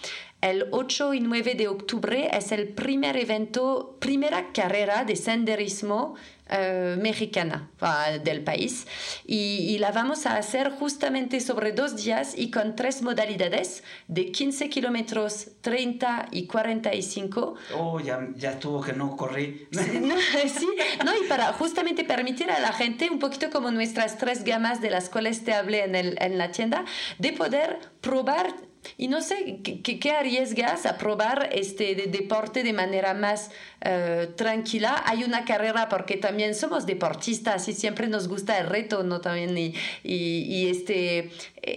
el 0.42 0.66
8 0.72 1.14
y 1.14 1.20
9 1.20 1.54
de 1.54 1.68
octubre 1.68 2.30
es 2.36 2.52
el 2.52 2.70
primer 2.70 3.16
evento, 3.16 3.96
primera 4.00 4.52
carrera 4.54 5.06
de 5.06 5.16
senderismo 5.16 6.16
eh, 6.52 6.98
mexicana 7.00 7.70
del 8.24 8.44
país 8.44 8.88
y, 9.26 9.66
y 9.70 9.78
la 9.80 9.92
vamos 9.92 10.26
a 10.26 10.38
hacer 10.38 10.72
justamente 10.72 11.40
sobre 11.40 11.72
dos 11.72 11.96
días 11.96 12.34
y 12.38 12.52
con 12.52 12.76
tres 12.76 13.02
modalidades 13.02 13.84
de 14.08 14.32
15 14.32 14.70
kilómetros, 14.70 15.48
30 15.62 16.28
y 16.32 16.46
45 16.48 17.56
Oh, 17.76 18.00
ya, 18.00 18.28
ya 18.36 18.52
estuvo 18.52 18.82
que 18.82 18.94
no 18.94 19.16
corrí. 19.16 19.68
no, 19.72 20.16
sí, 20.48 20.68
no, 21.06 21.12
y 21.16 21.28
para 21.28 21.54
justamente 21.54 22.04
permitir 22.04 22.52
a 22.52 22.60
la 22.60 22.74
gente, 22.74 23.10
un 23.10 23.20
poquito 23.20 23.50
como 23.50 23.72
nuestras 23.72 24.18
tres 24.18 24.44
gamas 24.44 24.82
de 24.82 24.90
las 24.90 25.10
cuales 25.10 25.44
te 25.44 25.54
hablé 25.54 25.84
en, 25.84 25.96
el, 25.96 26.18
en 26.20 26.38
la 26.38 26.52
tienda, 26.52 26.86
de 27.20 27.34
poder 27.34 27.80
probar. 28.02 28.54
Y 28.98 29.08
no 29.08 29.22
sé, 29.22 29.60
¿qué, 29.64 29.82
qué- 30.00 30.12
arriesgas 30.12 30.86
a 30.86 30.98
probar 30.98 31.50
este 31.52 31.96
de- 31.96 32.08
deporte 32.08 32.64
de 32.64 32.74
manera 32.74 33.14
más 33.14 33.52
eh, 33.82 34.30
tranquila? 34.36 35.04
Hay 35.06 35.24
una 35.24 35.46
carrera 35.46 35.88
porque 35.90 36.18
también 36.18 36.54
somos 36.56 36.86
deportistas 36.86 37.68
y 37.68 37.74
siempre 37.74 38.08
nos 38.08 38.28
gusta 38.28 38.58
el 38.60 38.68
reto, 38.68 39.04
¿no? 39.04 39.22
También 39.22 39.58
y, 39.58 39.74
y, 40.04 40.44
y 40.44 40.70
este, 40.70 41.32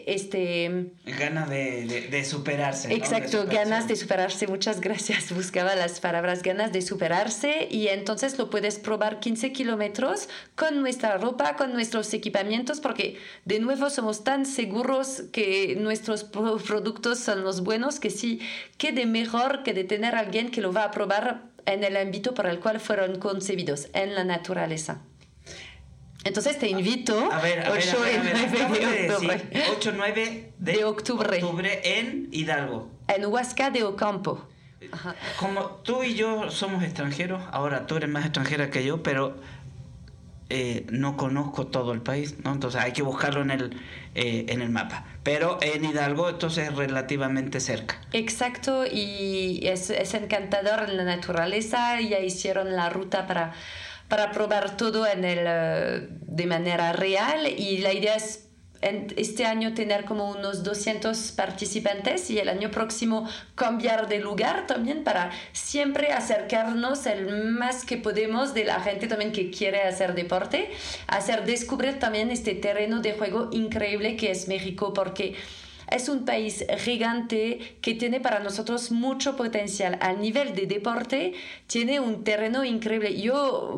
este, 0.09 0.87
Ganas 1.19 1.49
de, 1.51 1.87
de, 1.87 2.01
de 2.09 2.25
superarse. 2.25 2.88
¿no? 2.88 2.95
Exacto, 2.95 3.45
De 3.45 3.55
ganas 3.55 3.88
de 3.88 3.97
superarse, 3.97 4.47
muchas 4.47 4.81
gracias. 4.81 5.33
Buscaba 5.35 5.75
las 5.75 6.01
palabras 6.01 6.43
ganas 6.43 6.73
de 6.73 6.83
superarse 6.83 7.69
y 7.71 7.88
entonces 7.88 8.38
lo 8.38 8.51
puedes 8.51 8.79
probar 8.79 9.21
15 9.21 9.53
kilómetros 9.53 10.29
con 10.55 10.81
nuestra 10.81 11.19
ropa, 11.19 11.57
con 11.57 11.73
nuestros 11.73 12.12
equipamientos, 12.14 12.81
porque 12.81 13.19
de 13.45 13.61
nuevo 13.61 13.90
somos 13.90 14.25
tan 14.25 14.47
seguros 14.47 15.25
que 15.33 15.77
nuestros 15.79 16.25
pro- 16.25 16.59
productos 16.94 17.18
son 17.18 17.42
los 17.42 17.62
buenos 17.62 17.98
que 17.98 18.11
sí, 18.11 18.40
que 18.78 18.92
de 18.92 19.07
mejor 19.07 19.62
que 19.64 19.74
de 19.74 19.85
tener 19.85 20.14
a 20.14 20.20
alguien 20.20 20.50
que 20.50 20.61
lo 20.61 20.72
va 20.72 20.85
a 20.85 20.90
probar 20.90 21.42
en 21.66 21.83
el 21.83 21.96
ámbito 21.96 22.35
por 22.35 22.46
el 22.46 22.61
cual 22.61 22.78
fueron 22.78 23.18
concebidos, 23.18 23.88
en 23.94 24.14
la 24.14 24.22
naturaleza. 24.24 25.00
Entonces 26.24 26.59
te 26.59 26.68
invito 26.68 27.30
A 27.33 27.40
ver, 27.40 27.66
a 27.66 27.70
ver, 27.70 27.83
8 27.83 27.96
a 27.98 28.00
ver, 28.00 28.14
y 28.14 28.18
a 28.18 28.22
ver, 28.22 28.37
9 28.48 28.62
acabas 28.62 28.80
de 28.80 29.11
octubre. 29.11 29.37
decir 29.37 29.62
8 29.76 29.92
9 29.96 30.52
de, 30.59 30.72
De 30.72 30.85
octubre. 30.85 31.40
en 31.98 32.28
Hidalgo. 32.33 32.90
en 33.09 33.26
Huasca 33.26 33.70
de 33.70 33.83
Ocampo. 33.83 34.46
Ajá. 34.92 35.14
Como 35.38 35.62
tú 35.83 36.02
y 36.02 36.14
yo 36.14 36.50
somos 36.50 36.83
extranjeros, 36.85 37.42
ahora 37.50 37.87
tú 37.87 37.96
eres 37.96 38.09
más 38.09 38.24
extranjera 38.24 38.70
que 38.70 38.85
yo, 38.85 39.02
pero 39.02 39.37
eh, 40.50 40.87
no 40.90 41.16
conozco 41.16 41.66
todo 41.68 41.92
el 41.92 42.02
país, 42.02 42.37
¿no? 42.44 42.52
Entonces 42.52 42.80
hay 42.80 42.92
que 42.92 43.02
buscarlo 43.02 43.40
en 43.40 43.50
el, 43.50 43.80
eh, 44.14 44.46
en 44.48 44.61
el 44.61 44.68
mapa. 44.68 45.04
Pero 45.22 45.59
en 45.62 45.85
Hidalgo, 45.85 46.28
entonces 46.28 46.68
es 46.68 46.76
relativamente 46.76 47.61
cerca. 47.61 48.00
Exacto, 48.12 48.85
y 48.85 49.61
es, 49.64 49.88
es 49.90 50.12
encantador 50.14 50.88
en 50.88 50.98
la 50.98 51.04
naturaleza. 51.04 52.00
Ya 52.00 52.20
hicieron 52.20 52.76
la 52.76 52.90
ruta 52.90 53.26
para, 53.26 53.54
para 54.09 54.33
probar 54.33 54.76
todo 54.76 55.07
en 55.07 55.24
el, 55.24 55.40
eh, 55.40 56.09
de 56.11 56.46
manera 56.46 56.92
real 56.92 57.46
y 57.48 57.78
la 57.78 57.92
idea 57.94 58.14
es 58.14 58.48
este 59.16 59.47
año 59.47 59.75
tener 59.75 60.05
como 60.05 60.31
unos 60.31 60.62
200 60.62 61.33
participantes 61.33 62.31
y 62.31 62.38
el 62.38 62.49
año 62.49 62.70
próximo 62.70 63.29
cambiar 63.55 64.09
de 64.09 64.20
lugar 64.20 64.66
también 64.66 65.05
para 65.05 65.31
siempre 65.53 66.12
acercarnos 66.12 67.07
el 67.07 67.29
más 67.51 67.85
que 67.85 67.97
podemos 67.97 68.55
de 68.55 68.64
la 68.64 68.81
gente 68.81 69.09
también 69.09 69.33
que 69.33 69.51
quiere 69.51 69.83
hacer 69.83 70.14
deporte, 70.14 70.70
hacer 71.07 71.44
descubrir 71.44 71.99
también 71.99 72.31
este 72.31 72.55
terreno 72.55 73.01
de 73.01 73.14
juego 73.14 73.49
increíble 73.53 74.16
que 74.16 74.31
es 74.31 74.49
México 74.49 74.92
porque 74.92 75.35
es 75.90 76.09
un 76.09 76.25
país 76.25 76.64
gigante 76.79 77.77
que 77.81 77.94
tiene 77.94 78.20
para 78.20 78.40
nosotros 78.40 78.90
mucho 78.90 79.37
potencial. 79.37 79.99
Al 80.01 80.20
nivel 80.20 80.55
de 80.55 80.66
deporte, 80.66 81.35
tiene 81.66 82.01
un 82.01 82.25
terreno 82.25 82.64
increíble. 82.64 83.20
Yo 83.20 83.75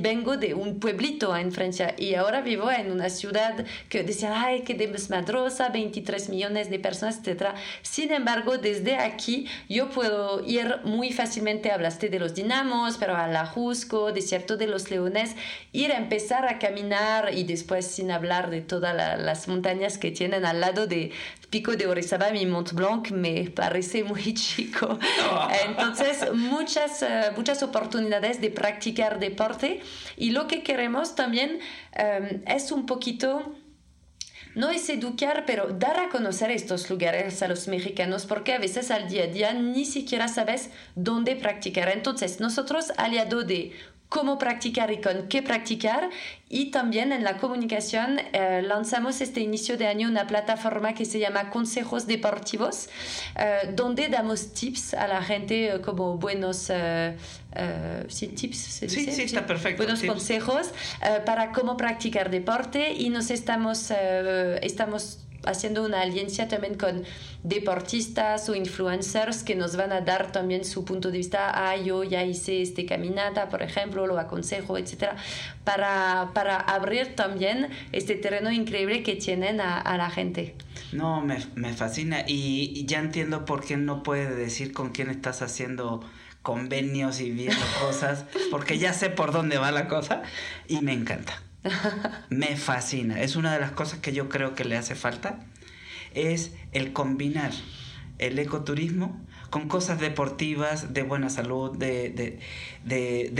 vengo 0.00 0.36
de 0.36 0.54
un 0.54 0.80
pueblito 0.80 1.36
en 1.36 1.52
Francia 1.52 1.94
y 1.98 2.14
ahora 2.14 2.40
vivo 2.40 2.70
en 2.70 2.90
una 2.90 3.08
ciudad 3.10 3.64
que 3.88 4.02
decía, 4.02 4.42
ay, 4.42 4.62
qué 4.62 4.74
desmadrosa, 4.74 5.68
23 5.68 6.28
millones 6.28 6.70
de 6.70 6.78
personas, 6.78 7.20
etc. 7.26 7.54
Sin 7.82 8.12
embargo, 8.12 8.58
desde 8.58 8.96
aquí 8.96 9.46
yo 9.68 9.90
puedo 9.90 10.44
ir 10.46 10.80
muy 10.84 11.12
fácilmente, 11.12 11.70
hablaste 11.70 12.08
de 12.08 12.18
los 12.18 12.34
dinamos, 12.34 12.96
pero 12.98 13.16
a 13.16 13.26
la 13.28 13.46
Jusco, 13.46 14.12
desierto 14.12 14.56
de 14.56 14.66
los 14.66 14.90
leones, 14.90 15.34
ir 15.72 15.92
a 15.92 15.96
empezar 15.98 16.46
a 16.46 16.58
caminar 16.58 17.32
y 17.34 17.44
después 17.44 17.86
sin 17.86 18.10
hablar 18.10 18.50
de 18.50 18.60
todas 18.60 18.94
la- 18.94 19.16
las 19.16 19.48
montañas 19.48 19.98
que 19.98 20.10
tienen 20.10 20.44
al 20.44 20.60
lado 20.60 20.86
de 20.86 21.10
Pico 21.50 21.76
de 21.76 21.86
Orizaba, 21.88 22.30
mi 22.30 22.46
Mont 22.46 22.72
Blanc, 22.72 23.10
me 23.10 23.50
parece 23.50 24.04
muy 24.04 24.34
chico. 24.34 24.98
Entonces, 25.66 26.32
muchas, 26.32 27.02
eh, 27.02 27.32
muchas 27.36 27.62
oportunidades 27.62 28.40
de 28.40 28.50
practicar 28.50 29.18
deporte 29.18 29.80
y 30.16 30.30
lo 30.30 30.46
que 30.46 30.62
queremos 30.62 31.16
también 31.16 31.58
eh, 31.92 32.42
es 32.46 32.70
un 32.70 32.86
poquito 32.86 33.56
no 34.54 34.70
es 34.70 34.88
educar, 34.88 35.44
pero 35.46 35.68
dar 35.68 35.98
a 36.00 36.08
conocer 36.08 36.50
estos 36.50 36.90
lugares 36.90 37.40
a 37.42 37.48
los 37.48 37.68
mexicanos, 37.68 38.26
porque 38.26 38.52
a 38.52 38.58
veces 38.58 38.90
al 38.90 39.08
día 39.08 39.24
a 39.24 39.26
día 39.28 39.52
ni 39.52 39.84
siquiera 39.84 40.26
sabes 40.26 40.70
dónde 40.96 41.36
practicar. 41.36 41.88
Entonces, 41.88 42.40
nosotros, 42.40 42.92
aliado 42.96 43.44
de 43.44 43.72
cómo 44.10 44.38
practicar 44.38 44.90
y 44.90 45.00
con 45.00 45.28
qué 45.28 45.40
practicar. 45.40 46.10
Y 46.48 46.72
también 46.72 47.12
en 47.12 47.22
la 47.22 47.38
comunicación 47.38 48.18
eh, 48.32 48.60
lanzamos 48.60 49.20
este 49.20 49.40
inicio 49.40 49.78
de 49.78 49.86
año 49.86 50.08
una 50.08 50.26
plataforma 50.26 50.94
que 50.94 51.04
se 51.04 51.20
llama 51.20 51.48
Consejos 51.48 52.08
Deportivos, 52.08 52.88
eh, 53.36 53.72
donde 53.72 54.08
damos 54.08 54.52
tips 54.52 54.94
a 54.94 55.06
la 55.06 55.22
gente 55.22 55.74
eh, 55.74 55.80
como 55.80 56.18
buenos... 56.18 56.70
sí, 58.08 58.26
tips, 58.28 58.58
¿se 58.58 58.86
dice? 58.86 59.04
Sí, 59.04 59.12
sí, 59.12 59.22
está 59.22 59.46
perfecto. 59.46 59.84
Buenos 59.84 60.02
consejos 60.02 60.70
para 61.24 61.52
cómo 61.52 61.76
practicar 61.76 62.30
deporte 62.30 62.92
y 62.92 63.10
nos 63.10 63.30
estamos, 63.30 63.92
estamos 64.60 65.18
haciendo 65.44 65.84
una 65.84 66.02
alianza 66.02 66.48
también 66.48 66.74
con 66.74 67.04
deportistas 67.42 68.48
o 68.48 68.54
influencers 68.54 69.42
que 69.42 69.54
nos 69.54 69.76
van 69.76 69.92
a 69.92 70.00
dar 70.02 70.32
también 70.32 70.64
su 70.64 70.84
punto 70.84 71.10
de 71.10 71.18
vista. 71.18 71.50
Ah, 71.54 71.76
yo 71.76 72.04
ya 72.04 72.24
hice 72.24 72.62
este 72.62 72.86
caminata, 72.86 73.48
por 73.48 73.62
ejemplo, 73.62 74.06
lo 74.06 74.18
aconsejo, 74.18 74.76
etcétera, 74.78 75.16
para, 75.64 76.30
para 76.34 76.56
abrir 76.56 77.14
también 77.14 77.68
este 77.92 78.14
terreno 78.16 78.50
increíble 78.50 79.02
que 79.02 79.16
tienen 79.16 79.60
a, 79.60 79.96
la 79.96 80.10
gente. 80.10 80.54
No, 80.92 81.20
me, 81.20 81.38
me 81.54 81.72
fascina 81.72 82.24
y, 82.26 82.84
ya 82.86 82.98
entiendo 82.98 83.44
por 83.44 83.64
qué 83.64 83.76
no 83.76 84.02
puedes 84.02 84.36
decir 84.36 84.72
con 84.72 84.90
quién 84.90 85.10
estás 85.10 85.42
haciendo 85.42 86.00
convenios 86.42 87.20
y 87.20 87.30
viendo 87.30 87.64
cosas, 87.80 88.24
porque 88.50 88.78
ya 88.78 88.92
sé 88.92 89.10
por 89.10 89.32
dónde 89.32 89.58
va 89.58 89.70
la 89.70 89.88
cosa 89.88 90.22
y 90.68 90.80
me 90.80 90.92
encanta. 90.92 91.42
Me 92.30 92.56
fascina. 92.56 93.20
Es 93.20 93.36
una 93.36 93.52
de 93.52 93.60
las 93.60 93.72
cosas 93.72 93.98
que 93.98 94.12
yo 94.12 94.28
creo 94.28 94.54
que 94.54 94.64
le 94.64 94.76
hace 94.76 94.94
falta. 94.94 95.40
Es 96.14 96.52
el 96.72 96.92
combinar 96.92 97.52
el 98.20 98.38
ecoturismo 98.38 99.18
con 99.48 99.66
cosas 99.66 99.98
deportivas, 99.98 100.94
de 100.94 101.02
buena 101.02 101.28
salud, 101.28 101.76
de, 101.76 102.38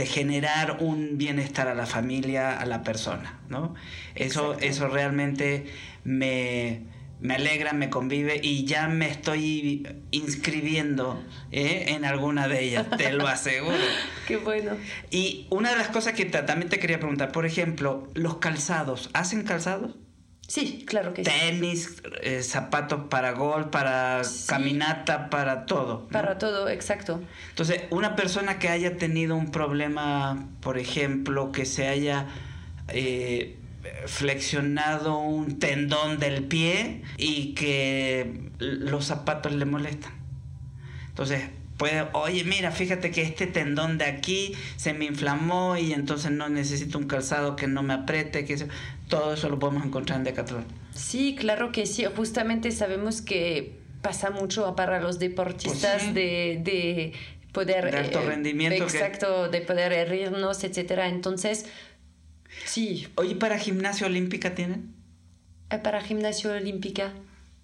generar 0.05 0.77
un 0.81 1.17
bienestar 1.17 1.67
a 1.67 1.75
la 1.75 1.85
familia, 1.85 2.59
a 2.59 2.65
la 2.65 2.83
persona, 2.83 3.39
¿no? 3.47 3.75
Eso, 4.15 4.57
eso 4.59 4.89
realmente 4.89 5.67
me, 6.03 6.81
me 7.21 7.35
alegra, 7.35 7.71
me 7.73 7.89
convive 7.89 8.39
y 8.41 8.65
ya 8.65 8.87
me 8.87 9.07
estoy 9.07 9.87
inscribiendo 10.09 11.23
¿eh? 11.51 11.85
en 11.89 12.03
alguna 12.03 12.47
de 12.47 12.63
ellas, 12.63 12.87
te 12.97 13.13
lo 13.13 13.27
aseguro. 13.27 13.77
Qué 14.27 14.37
bueno. 14.37 14.71
Y 15.11 15.45
una 15.51 15.69
de 15.69 15.77
las 15.77 15.89
cosas 15.89 16.13
que 16.13 16.25
también 16.25 16.69
te 16.69 16.79
quería 16.79 16.99
preguntar, 16.99 17.31
por 17.31 17.45
ejemplo, 17.45 18.07
los 18.15 18.37
calzados, 18.37 19.11
¿hacen 19.13 19.43
calzados? 19.43 19.95
Sí, 20.47 20.83
claro 20.85 21.13
que 21.13 21.23
sí. 21.23 21.31
Tenis, 21.31 22.01
eh, 22.23 22.41
zapatos 22.41 23.07
para 23.09 23.31
gol, 23.31 23.69
para 23.69 24.23
caminata, 24.47 25.29
para 25.29 25.65
todo. 25.65 26.07
Para 26.07 26.39
todo, 26.39 26.67
exacto. 26.67 27.21
Entonces, 27.49 27.83
una 27.91 28.15
persona 28.15 28.59
que 28.59 28.67
haya 28.67 28.97
tenido 28.97 29.37
un 29.37 29.51
problema, 29.51 30.49
por 30.59 30.79
ejemplo, 30.79 31.51
que 31.51 31.65
se 31.65 31.87
haya... 31.87 32.25
Eh, 32.89 33.59
flexionado 34.05 35.19
un 35.19 35.59
tendón 35.59 36.19
del 36.19 36.43
pie 36.43 37.01
y 37.17 37.53
que 37.53 38.49
los 38.59 39.05
zapatos 39.05 39.53
le 39.53 39.65
molestan. 39.65 40.13
Entonces, 41.09 41.43
puede, 41.77 42.07
oye, 42.13 42.43
mira, 42.43 42.71
fíjate 42.71 43.11
que 43.11 43.21
este 43.21 43.47
tendón 43.47 43.97
de 43.97 44.05
aquí 44.05 44.53
se 44.75 44.93
me 44.93 45.05
inflamó 45.05 45.77
y 45.77 45.93
entonces 45.93 46.31
no 46.31 46.47
necesito 46.49 46.97
un 46.97 47.05
calzado 47.07 47.55
que 47.55 47.67
no 47.67 47.83
me 47.83 47.93
apriete, 47.93 48.45
que 48.45 48.67
todo 49.07 49.33
eso 49.33 49.49
lo 49.49 49.59
podemos 49.59 49.85
encontrar 49.85 50.19
en 50.19 50.23
Decathlon. 50.25 50.65
Sí, 50.93 51.35
claro 51.37 51.71
que 51.71 51.85
sí. 51.85 52.05
Justamente 52.15 52.71
sabemos 52.71 53.21
que 53.21 53.73
pasa 54.01 54.29
mucho 54.29 54.75
para 54.75 54.99
los 54.99 55.19
deportistas 55.19 56.03
pues 56.03 56.13
de, 56.13 57.13
poder... 57.51 57.91
De 57.91 57.97
alto 57.97 58.21
eh, 58.21 58.25
rendimiento. 58.25 58.83
exacto, 58.83 59.49
de 59.49 59.61
poder 59.61 59.91
herirnos, 59.93 60.63
etcétera. 60.63 61.07
Entonces, 61.07 61.65
Sí. 62.65 63.07
Oye, 63.15 63.35
¿para 63.35 63.57
gimnasia 63.57 64.07
olímpica 64.07 64.55
tienen? 64.55 64.93
Eh, 65.69 65.77
para 65.77 66.01
gimnasia 66.01 66.51
olímpica. 66.51 67.13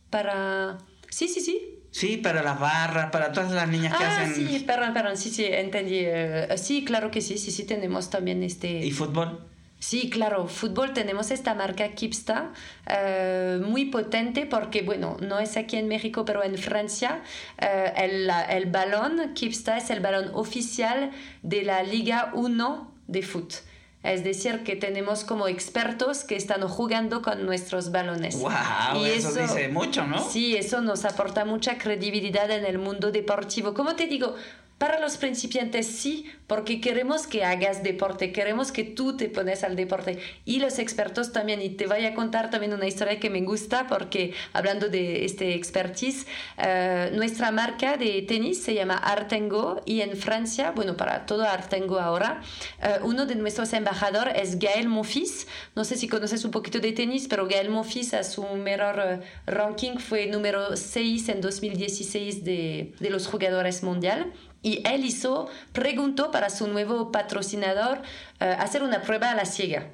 Para... 0.10 0.78
Sí, 1.10 1.28
sí, 1.28 1.42
sí. 1.42 1.74
Sí, 1.92 2.18
para 2.18 2.44
las 2.44 2.60
barras, 2.60 3.12
para 3.12 3.32
todas 3.32 3.52
las 3.52 3.68
niñas 3.68 3.98
que 3.98 4.04
ah, 4.04 4.22
hacen... 4.22 4.36
Sí, 4.36 4.60
perdón, 4.60 4.94
perdón, 4.94 5.18
sí, 5.18 5.30
sí, 5.30 5.46
entendí. 5.46 6.00
Eh, 6.00 6.48
sí, 6.58 6.84
claro 6.86 7.12
que 7.12 7.22
sí, 7.22 7.38
sí, 7.38 7.52
sí, 7.52 7.66
tenemos 7.66 8.10
también 8.10 8.44
este... 8.44 8.86
¿Y 8.86 8.92
fútbol? 8.92 9.46
Sí, 9.80 10.10
claro, 10.10 10.48
fútbol 10.48 10.94
tenemos 10.94 11.30
esta 11.30 11.54
marca 11.54 11.94
Kipsta 11.94 12.52
eh, 12.88 13.60
muy 13.64 13.86
potente 13.86 14.48
porque, 14.48 14.82
bueno, 14.82 15.18
no 15.22 15.40
es 15.40 15.56
aquí 15.56 15.78
en 15.78 15.88
México, 15.88 16.26
pero 16.26 16.44
en 16.44 16.58
Francia 16.58 17.22
el, 17.58 18.28
el, 18.50 18.66
balón 18.66 19.34
Kipsta 19.36 19.78
es 19.78 19.92
el 19.92 20.00
balón 20.00 20.32
oficial 20.34 21.12
de 21.44 21.62
la 21.64 21.84
Liga 21.84 22.32
1 22.34 22.92
de 23.08 23.22
fútbol. 23.22 23.67
Es 24.08 24.24
decir, 24.24 24.64
que 24.64 24.78
tenemos 24.78 25.26
como 25.26 25.50
expertos 25.50 26.24
que 26.24 26.38
están 26.38 26.66
jugando 26.68 27.22
con 27.22 27.46
nuestros 27.46 27.92
balones. 27.92 28.40
¡Wow! 28.40 28.52
Y 28.96 29.10
eso, 29.10 29.34
dice 29.34 29.68
mucho, 29.68 30.08
¿no? 30.08 30.20
Sí, 30.30 30.56
eso 30.56 30.82
nos 30.82 31.04
aporta 31.04 31.44
mucha 31.44 31.78
credibilidad 31.78 32.50
en 32.50 32.66
el 32.66 32.78
mundo 32.78 33.12
deportivo. 33.12 33.74
Como 33.74 33.96
te 33.96 34.08
digo, 34.08 34.36
para 34.78 35.00
los 35.00 35.18
principiantes 35.18 35.88
sí, 35.88 36.26
porque 36.46 36.80
queremos 36.80 37.26
que 37.26 37.44
hagas 37.44 37.82
deporte, 37.82 38.32
queremos 38.32 38.72
que 38.72 38.84
tú 38.84 39.18
te 39.18 39.28
pones 39.28 39.64
al 39.64 39.76
deporte 39.76 40.20
y 40.46 40.60
los 40.60 40.78
expertos 40.78 41.34
también. 41.34 41.62
Y 41.62 41.70
te 41.70 41.88
voy 41.88 42.06
a 42.06 42.14
contar 42.14 42.52
también 42.52 42.74
una 42.74 42.86
historia 42.86 43.20
que 43.20 43.30
me 43.30 43.42
gusta 43.42 43.88
porque 43.88 44.34
hablando 44.54 44.90
de 44.90 45.26
este 45.26 45.56
expertise, 45.56 46.28
eh, 46.58 47.12
nuestra 47.14 47.52
marca 47.52 47.98
de 47.98 48.22
tenis 48.22 48.62
se 48.62 48.76
llama 48.76 48.98
Artengo 48.98 49.82
y 49.86 50.02
en 50.02 50.16
Francia, 50.16 50.72
bueno, 50.72 50.96
para 50.96 51.26
todo 51.26 51.44
Artengo 51.44 52.00
ahora, 52.00 52.42
eh, 52.82 53.00
uno 53.02 53.26
de 53.26 53.36
nuestros 53.36 53.74
embajadores 53.74 54.36
es 54.38 54.60
Gaël 54.60 54.88
Monfils. 54.88 55.48
No 55.76 55.84
sé 55.86 55.98
si 55.98 56.08
conoces 56.08 56.46
un 56.46 56.52
poquito 56.52 56.80
de 56.80 56.92
tenis, 56.92 57.28
pero 57.28 57.48
Gaël 57.48 57.70
Monfils 57.70 58.14
a 58.14 58.24
su 58.24 58.44
mejor 58.44 59.22
ranking 59.48 59.98
fue 59.98 60.28
número 60.28 60.76
6 60.76 61.30
en 61.30 61.42
2016 61.42 62.44
de, 62.44 62.94
de 63.00 63.10
los 63.10 63.28
jugadores 63.28 63.82
mundial. 63.82 64.34
Y 64.62 64.82
él 64.88 65.06
hizo, 65.06 65.50
preguntó 65.72 66.32
para 66.32 66.50
su 66.50 66.68
nuevo 66.68 67.12
patrocinador 67.12 68.02
eh, 68.40 68.56
hacer 68.60 68.84
una 68.84 69.02
prueba 69.02 69.32
a 69.32 69.36
la 69.36 69.46
ciega. 69.46 69.88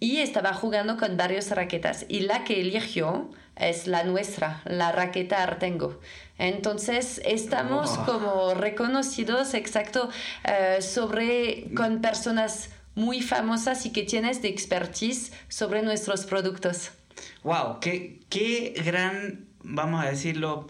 Y 0.00 0.18
estaba 0.18 0.52
jugando 0.54 0.96
con 0.96 1.16
varias 1.16 1.50
raquetas. 1.50 2.06
Y 2.08 2.20
la 2.20 2.44
que 2.44 2.60
eligió 2.60 3.30
es 3.56 3.86
la 3.86 4.04
nuestra, 4.04 4.62
la 4.64 4.92
raqueta 4.92 5.42
Artengo. 5.42 6.00
Entonces 6.38 7.20
estamos 7.24 7.98
oh. 7.98 8.04
como 8.04 8.54
reconocidos 8.54 9.54
exacto 9.54 10.08
eh, 10.44 10.80
sobre 10.80 11.74
con 11.74 12.00
personas 12.00 12.70
muy 12.94 13.22
famosas 13.22 13.86
y 13.86 13.92
que 13.92 14.02
tienes 14.02 14.42
de 14.42 14.48
expertise 14.48 15.32
sobre 15.48 15.82
nuestros 15.82 16.26
productos. 16.26 16.90
Wow, 17.42 17.80
qué, 17.80 18.20
qué 18.28 18.74
gran, 18.84 19.46
vamos 19.62 20.04
a 20.04 20.08
decirlo, 20.08 20.68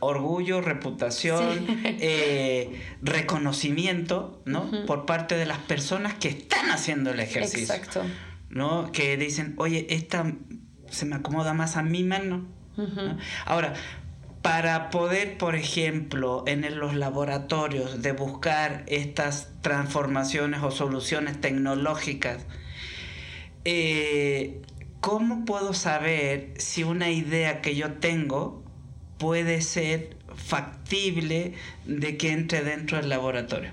orgullo, 0.00 0.60
reputación, 0.60 1.66
eh, 1.84 2.80
reconocimiento, 3.02 4.42
¿no? 4.44 4.70
Por 4.86 5.06
parte 5.06 5.36
de 5.36 5.46
las 5.46 5.58
personas 5.58 6.14
que 6.14 6.28
están 6.28 6.70
haciendo 6.70 7.10
el 7.10 7.20
ejercicio. 7.20 7.74
Exacto. 7.74 8.02
¿No? 8.48 8.90
Que 8.92 9.16
dicen, 9.16 9.54
oye, 9.58 9.86
esta 9.90 10.32
se 10.90 11.04
me 11.04 11.16
acomoda 11.16 11.52
más 11.52 11.76
a 11.76 11.82
mi 11.82 12.04
mano. 12.04 12.46
Ahora, 13.46 13.72
para 14.42 14.90
poder, 14.90 15.38
por 15.38 15.56
ejemplo, 15.56 16.44
en 16.46 16.78
los 16.78 16.94
laboratorios 16.94 18.02
de 18.02 18.12
buscar 18.12 18.84
estas 18.86 19.50
transformaciones 19.62 20.62
o 20.62 20.70
soluciones 20.70 21.40
tecnológicas, 21.40 22.46
eh, 23.64 24.60
¿cómo 25.00 25.44
puedo 25.44 25.74
saber 25.74 26.52
si 26.58 26.84
una 26.84 27.10
idea 27.10 27.60
que 27.60 27.74
yo 27.74 27.94
tengo 27.94 28.65
puede 29.18 29.62
ser 29.62 30.16
factible 30.34 31.54
de 31.86 32.16
que 32.16 32.32
entre 32.32 32.62
dentro 32.62 32.98
del 32.98 33.08
laboratorio. 33.08 33.70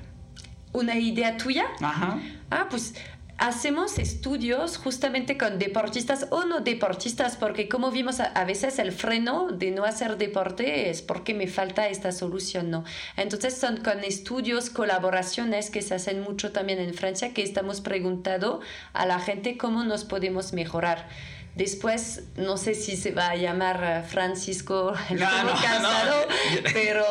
¿Una 0.72 0.98
idea 0.98 1.38
tuya? 1.38 1.66
Ajá. 1.82 2.20
Ah, 2.50 2.68
pues 2.70 2.96
hacemos 3.38 4.00
estudios 4.00 4.78
justamente 4.78 5.38
con 5.38 5.60
deportistas 5.60 6.28
o 6.30 6.46
no 6.46 6.62
deportistas, 6.62 7.36
porque 7.36 7.68
como 7.68 7.92
vimos 7.92 8.20
a, 8.20 8.44
veces 8.46 8.80
el 8.80 8.92
freno 8.92 9.50
de 9.52 9.72
no 9.72 9.84
hacer 9.84 10.18
deporte 10.18 10.90
es 10.90 11.02
porque 11.02 11.34
me 11.34 11.48
falta 11.48 11.88
esta 11.88 12.12
solución, 12.12 12.70
¿no? 12.70 12.84
Entonces 13.18 13.58
son 13.58 13.78
con 13.78 14.04
estudios, 14.04 14.70
colaboraciones 14.70 15.70
que 15.70 15.82
se 15.82 15.96
hacen 15.96 16.22
mucho 16.22 16.52
también 16.52 16.80
en 16.80 16.94
Francia, 16.94 17.34
que 17.34 17.44
estamos 17.44 17.82
preguntando 17.82 18.62
a 18.94 19.06
la 19.06 19.20
gente 19.20 19.58
cómo 19.58 19.84
nos 19.84 20.06
podemos 20.06 20.54
mejorar. 20.54 21.08
Después, 21.56 22.24
no 22.36 22.58
sé 22.58 22.74
si 22.74 22.98
se 22.98 23.12
va 23.12 23.30
a 23.30 23.36
llamar 23.36 23.84
eh, 23.84 24.04
Francisco 24.08 24.94
el 25.10 25.20
no, 25.20 25.28
Casado, 25.28 26.28
pero 26.74 27.06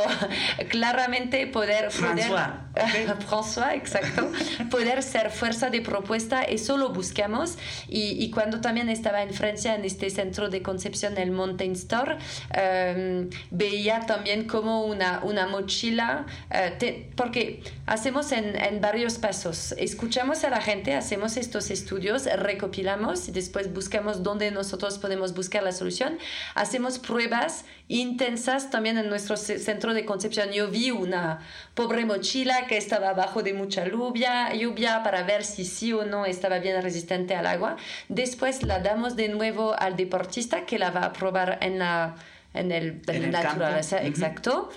claramente 0.69 1.47
poder... 1.47 1.91
François. 1.91 2.27
Poder, 2.29 2.72
François, 3.27 3.75
exacto. 3.75 4.31
poder 4.71 5.03
ser 5.03 5.31
fuerza 5.31 5.71
de 5.71 5.81
propuesta, 5.81 6.43
eso 6.43 6.77
lo 6.77 6.91
buscamos. 6.91 7.59
Y, 7.89 8.23
y, 8.23 8.31
cuando 8.31 8.61
también 8.61 8.89
estaba 8.89 9.23
en 9.23 9.35
Francia, 9.35 9.75
en 9.75 9.85
este 9.85 10.11
centro 10.11 10.49
de 10.49 10.63
concepción, 10.63 11.17
el 11.19 11.31
Mountain 11.31 11.73
Store, 11.73 12.17
em, 12.51 13.29
veía 13.51 14.01
también 14.07 14.47
como 14.47 14.85
una, 14.85 15.21
una 15.23 15.47
mochila, 15.47 16.27
eh, 16.51 17.11
porque 17.17 17.63
hacemos 17.87 18.33
en, 18.33 18.57
en 18.57 18.81
varios 18.81 19.19
pasos. 19.19 19.75
Escuchamos 19.79 20.45
a 20.45 20.51
la 20.51 20.61
gente, 20.61 20.95
hacemos 20.95 21.37
estos 21.37 21.71
estudios, 21.71 22.25
recopilamos 22.25 23.29
y 23.29 23.33
después 23.33 23.73
buscamos 23.73 24.23
donde 24.23 24.51
nosotros 24.51 24.99
podemos 24.99 25.35
buscar 25.35 25.63
la 25.63 25.73
solución. 25.73 26.19
Hacemos 26.55 26.99
pruebas 26.99 27.65
intensas 27.89 28.71
también 28.71 28.97
en 28.97 29.09
nuestro 29.09 29.37
centro 29.37 29.93
de 29.93 30.05
concepción. 30.05 30.51
Yo 30.51 30.69
vi 30.69 30.91
una 30.91 31.41
pobre 31.75 32.07
mochila 32.07 32.62
que 32.67 32.77
estaba 32.77 33.11
abajo 33.11 33.43
de 33.43 33.55
mucha 33.55 33.87
lluvia, 33.87 34.53
lluvia 34.55 35.03
para 35.03 35.23
ver 35.23 35.45
si 35.45 35.65
sí 35.65 35.93
o 35.93 36.05
no 36.05 36.27
estaba 36.27 36.59
bien 36.59 36.81
resistente 36.83 37.35
al 37.35 37.47
agua. 37.47 37.77
Después 38.09 38.63
la 38.63 38.81
damos 38.81 39.17
de 39.17 39.29
nuevo 39.29 39.75
al 39.79 39.97
deportista 39.97 40.65
que 40.67 40.79
la 40.79 40.91
va 40.91 41.05
a 41.07 41.13
probar 41.13 41.59
en 41.61 41.79
la 41.79 42.17
en 42.55 42.71
el, 42.71 43.01
en 43.07 43.31
naturaleza, 43.31 44.05
exacto. 44.05 44.71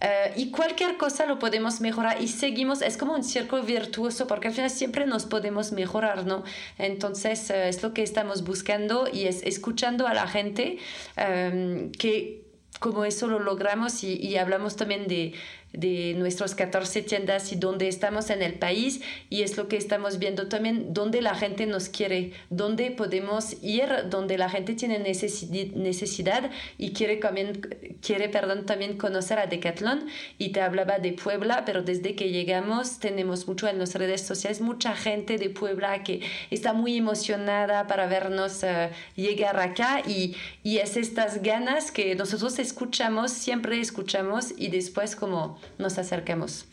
Eh, 0.00 0.32
y 0.36 0.50
cualquier 0.50 0.96
cosa 0.96 1.26
lo 1.26 1.38
podemos 1.38 1.80
mejorar 1.80 2.22
y 2.22 2.28
seguimos, 2.28 2.80
es 2.80 2.96
como 2.96 3.14
un 3.14 3.22
círculo 3.22 3.62
virtuoso 3.62 4.26
porque 4.26 4.48
al 4.48 4.54
final 4.54 4.70
siempre 4.70 5.06
nos 5.06 5.26
podemos 5.26 5.72
mejorar, 5.72 6.26
¿no? 6.26 6.42
Entonces 6.78 7.50
eh, 7.50 7.68
es 7.68 7.82
lo 7.82 7.92
que 7.92 8.02
estamos 8.02 8.42
buscando 8.42 9.08
y 9.12 9.26
es 9.26 9.42
escuchando 9.42 10.06
a 10.06 10.14
la 10.14 10.26
gente 10.26 10.78
eh, 11.16 11.90
que 11.98 12.44
como 12.78 13.04
eso 13.04 13.26
lo 13.26 13.40
logramos 13.40 14.02
y 14.04 14.38
hablamos 14.38 14.76
también 14.76 15.06
de 15.06 15.34
de 15.72 16.14
nuestros 16.16 16.54
14 16.54 17.02
tiendas 17.02 17.52
y 17.52 17.56
donde 17.56 17.88
estamos 17.88 18.30
en 18.30 18.42
el 18.42 18.54
país 18.54 19.00
y 19.28 19.42
es 19.42 19.56
lo 19.56 19.68
que 19.68 19.76
estamos 19.76 20.18
viendo 20.18 20.48
también 20.48 20.92
donde 20.92 21.22
la 21.22 21.34
gente 21.34 21.66
nos 21.66 21.88
quiere, 21.88 22.32
donde 22.50 22.90
podemos 22.90 23.56
ir, 23.62 23.86
donde 24.08 24.36
la 24.36 24.50
gente 24.50 24.74
tiene 24.74 24.98
necesidad 24.98 26.50
y 26.76 26.92
quiere 26.92 27.20
también, 27.30 27.60
quiere, 28.02 28.28
perdón, 28.28 28.66
también 28.66 28.98
conocer 28.98 29.38
a 29.38 29.46
Decathlon. 29.46 30.06
Y 30.38 30.50
te 30.50 30.60
hablaba 30.60 30.98
de 30.98 31.12
Puebla, 31.12 31.64
pero 31.64 31.82
desde 31.82 32.16
que 32.16 32.30
llegamos 32.30 32.98
tenemos 32.98 33.46
mucho 33.46 33.68
en 33.68 33.78
las 33.78 33.94
redes 33.94 34.22
sociales, 34.22 34.60
mucha 34.60 34.96
gente 34.96 35.38
de 35.38 35.50
Puebla 35.50 36.02
que 36.02 36.20
está 36.50 36.72
muy 36.72 36.96
emocionada 36.96 37.86
para 37.86 38.06
vernos 38.06 38.64
eh, 38.64 38.90
llegar 39.14 39.58
acá. 39.60 40.02
Y, 40.06 40.34
y 40.64 40.78
es 40.78 40.96
estas 40.96 41.42
ganas 41.42 41.92
que 41.92 42.16
nosotros 42.16 42.58
escuchamos, 42.58 43.30
siempre 43.30 43.80
escuchamos 43.80 44.52
y 44.56 44.68
después 44.68 45.14
como 45.14 45.59
nos 45.78 45.98
acerquemos. 45.98 46.66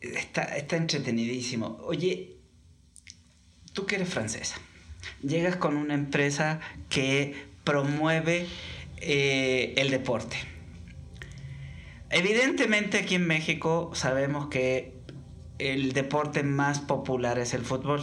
Está, 0.00 0.42
está 0.56 0.76
entretenidísimo. 0.76 1.78
Oye, 1.82 2.36
tú 3.72 3.86
que 3.86 3.96
eres 3.96 4.08
francesa, 4.08 4.56
llegas 5.22 5.56
con 5.56 5.76
una 5.76 5.94
empresa 5.94 6.60
que 6.88 7.34
promueve 7.64 8.46
eh, 8.98 9.74
el 9.76 9.90
deporte. 9.90 10.36
Evidentemente 12.10 12.98
aquí 12.98 13.16
en 13.16 13.26
México 13.26 13.90
sabemos 13.94 14.48
que 14.48 14.94
el 15.58 15.92
deporte 15.92 16.42
más 16.42 16.80
popular 16.80 17.38
es 17.38 17.54
el 17.54 17.62
fútbol. 17.62 18.02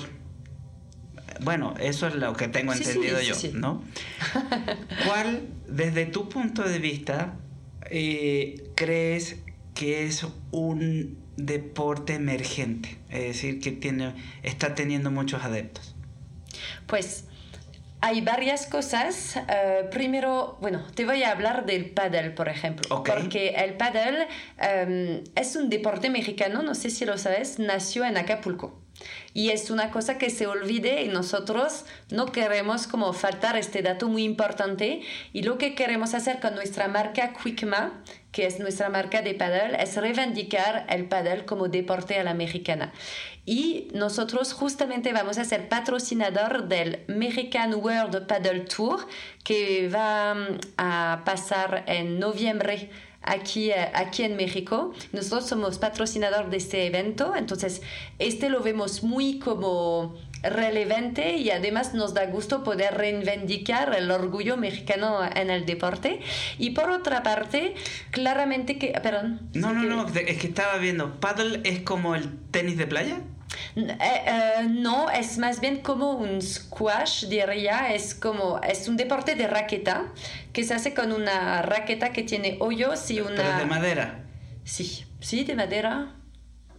Bueno, 1.42 1.74
eso 1.80 2.08
es 2.08 2.16
lo 2.16 2.34
que 2.34 2.48
tengo 2.48 2.74
entendido 2.74 3.20
yo, 3.22 3.36
¿no? 3.54 3.84
¿Cuál, 5.08 5.48
desde 5.68 6.06
tu 6.06 6.30
punto 6.30 6.64
de 6.64 6.80
vista, 6.80 7.36
eh, 7.90 8.72
crees 8.76 9.38
que 9.74 10.06
es 10.06 10.26
un 10.52 11.18
deporte 11.38 12.14
emergente, 12.14 12.98
es 13.10 13.24
decir, 13.24 13.60
que 13.60 13.72
tiene, 13.72 14.14
está 14.44 14.76
teniendo 14.76 15.12
muchos 15.12 15.44
adeptos? 15.44 15.96
Pues 16.86 17.26
hay 18.02 18.20
varias 18.20 18.68
cosas. 18.68 19.38
Eh, 19.38 19.88
primero, 19.90 20.58
bueno, 20.60 20.84
te 20.94 21.06
voy 21.06 21.24
a 21.24 21.32
hablar 21.32 21.66
del 21.66 21.90
paddle, 21.90 22.32
por 22.32 22.50
ejemplo. 22.50 23.04
Porque 23.04 23.56
el 23.58 23.76
paddle 23.76 24.28
em, 24.58 25.24
es 25.36 25.56
un 25.56 25.70
deporte 25.70 26.10
mexicano, 26.10 26.62
no 26.64 26.76
sé 26.76 26.90
si 26.90 27.06
lo 27.06 27.18
sabes, 27.18 27.60
nació 27.60 28.04
en 28.04 28.18
Acapulco. 28.18 28.83
Y 29.34 29.50
es 29.50 29.70
una 29.70 29.90
cosa 29.90 30.18
que 30.18 30.30
se 30.30 30.48
olvide 30.48 31.04
y 31.04 31.08
nosotros 31.08 31.86
no 32.12 32.28
queremos 32.28 32.88
como 32.88 33.14
faltar 33.14 33.58
este 33.58 33.82
dato 33.82 34.08
muy 34.08 34.24
importante. 34.24 35.02
Y 35.34 35.44
lo 35.44 35.58
que 35.58 35.76
queremos 35.76 36.14
hacer 36.14 36.40
con 36.40 36.56
nuestra 36.56 36.88
marca 36.88 37.34
Quickma, 37.34 38.04
que 38.32 38.46
es 38.46 38.60
nuestra 38.60 38.90
marca 38.90 39.22
de 39.22 39.34
paddle, 39.34 39.82
es 39.82 39.96
reivindicar 39.98 40.86
el 40.90 41.06
paddle 41.06 41.46
como 41.46 41.68
deporte 41.68 42.20
a 42.20 42.24
la 42.24 42.34
mexicana. 42.34 42.94
Y 43.46 43.90
nosotros 43.94 44.54
justamente 44.54 45.12
vamos 45.12 45.38
a 45.38 45.44
ser 45.44 45.68
patrocinador 45.68 46.68
del 46.68 47.04
American 47.10 47.74
World 47.74 48.26
Paddle 48.28 48.62
Tour, 48.62 49.06
que 49.44 49.90
va 49.90 50.34
mm, 50.34 50.60
a 50.78 51.24
pasar 51.26 51.84
en 51.88 52.20
noviembre 52.20 52.90
aquí, 53.24 53.72
eh, 53.72 53.92
aquí 53.94 54.24
en 54.24 54.36
México. 54.36 54.94
Nosotros 55.12 55.48
somos 55.48 55.78
patrocinador 55.80 56.50
de 56.50 56.58
este 56.58 56.86
evento, 56.86 57.36
entonces 57.36 57.82
este 58.20 58.50
lo 58.50 58.62
vemos 58.62 59.04
muy 59.04 59.40
como 59.40 60.16
relevante 60.44 61.38
y 61.38 61.50
además 61.52 61.94
nos 61.94 62.14
da 62.14 62.26
gusto 62.26 62.64
poder 62.64 62.96
reivindicar 62.96 63.96
el 63.96 64.12
orgullo 64.12 64.58
mexicano 64.58 65.20
en 65.24 65.50
el 65.50 65.66
deporte. 65.66 66.20
Y 66.58 66.72
por 66.72 66.90
otra 66.90 67.24
parte, 67.24 67.76
claramente 68.12 68.78
que... 68.78 68.94
Perdón. 69.02 69.50
No, 69.54 69.74
no, 69.74 69.84
no, 69.84 70.08
es 70.08 70.38
que 70.38 70.48
estaba 70.48 70.78
viendo, 70.78 71.20
paddle 71.20 71.62
es 71.64 71.80
como 71.82 72.16
el 72.16 72.38
tenis 72.52 72.78
de 72.78 72.88
playa. 72.88 73.22
Eh, 73.76 73.98
eh, 74.00 74.68
no, 74.70 75.10
es 75.10 75.38
más 75.38 75.60
bien 75.60 75.78
como 75.78 76.12
un 76.12 76.42
squash, 76.42 77.26
diría, 77.28 77.94
es 77.94 78.16
como, 78.16 78.60
es 78.62 78.88
un 78.88 78.98
deporte 78.98 79.36
de 79.36 79.48
raqueta 79.48 80.06
que 80.52 80.64
se 80.64 80.74
hace 80.74 80.94
con 80.94 81.12
una 81.12 81.62
raqueta 81.62 82.12
que 82.12 82.24
tiene 82.24 82.58
hoyos 82.60 83.10
y 83.12 83.22
una... 83.22 83.36
Pero 83.36 83.58
de 83.58 83.66
madera. 83.66 84.24
Sí, 84.64 85.06
sí, 85.20 85.44
de 85.44 85.56
madera. 85.56 86.16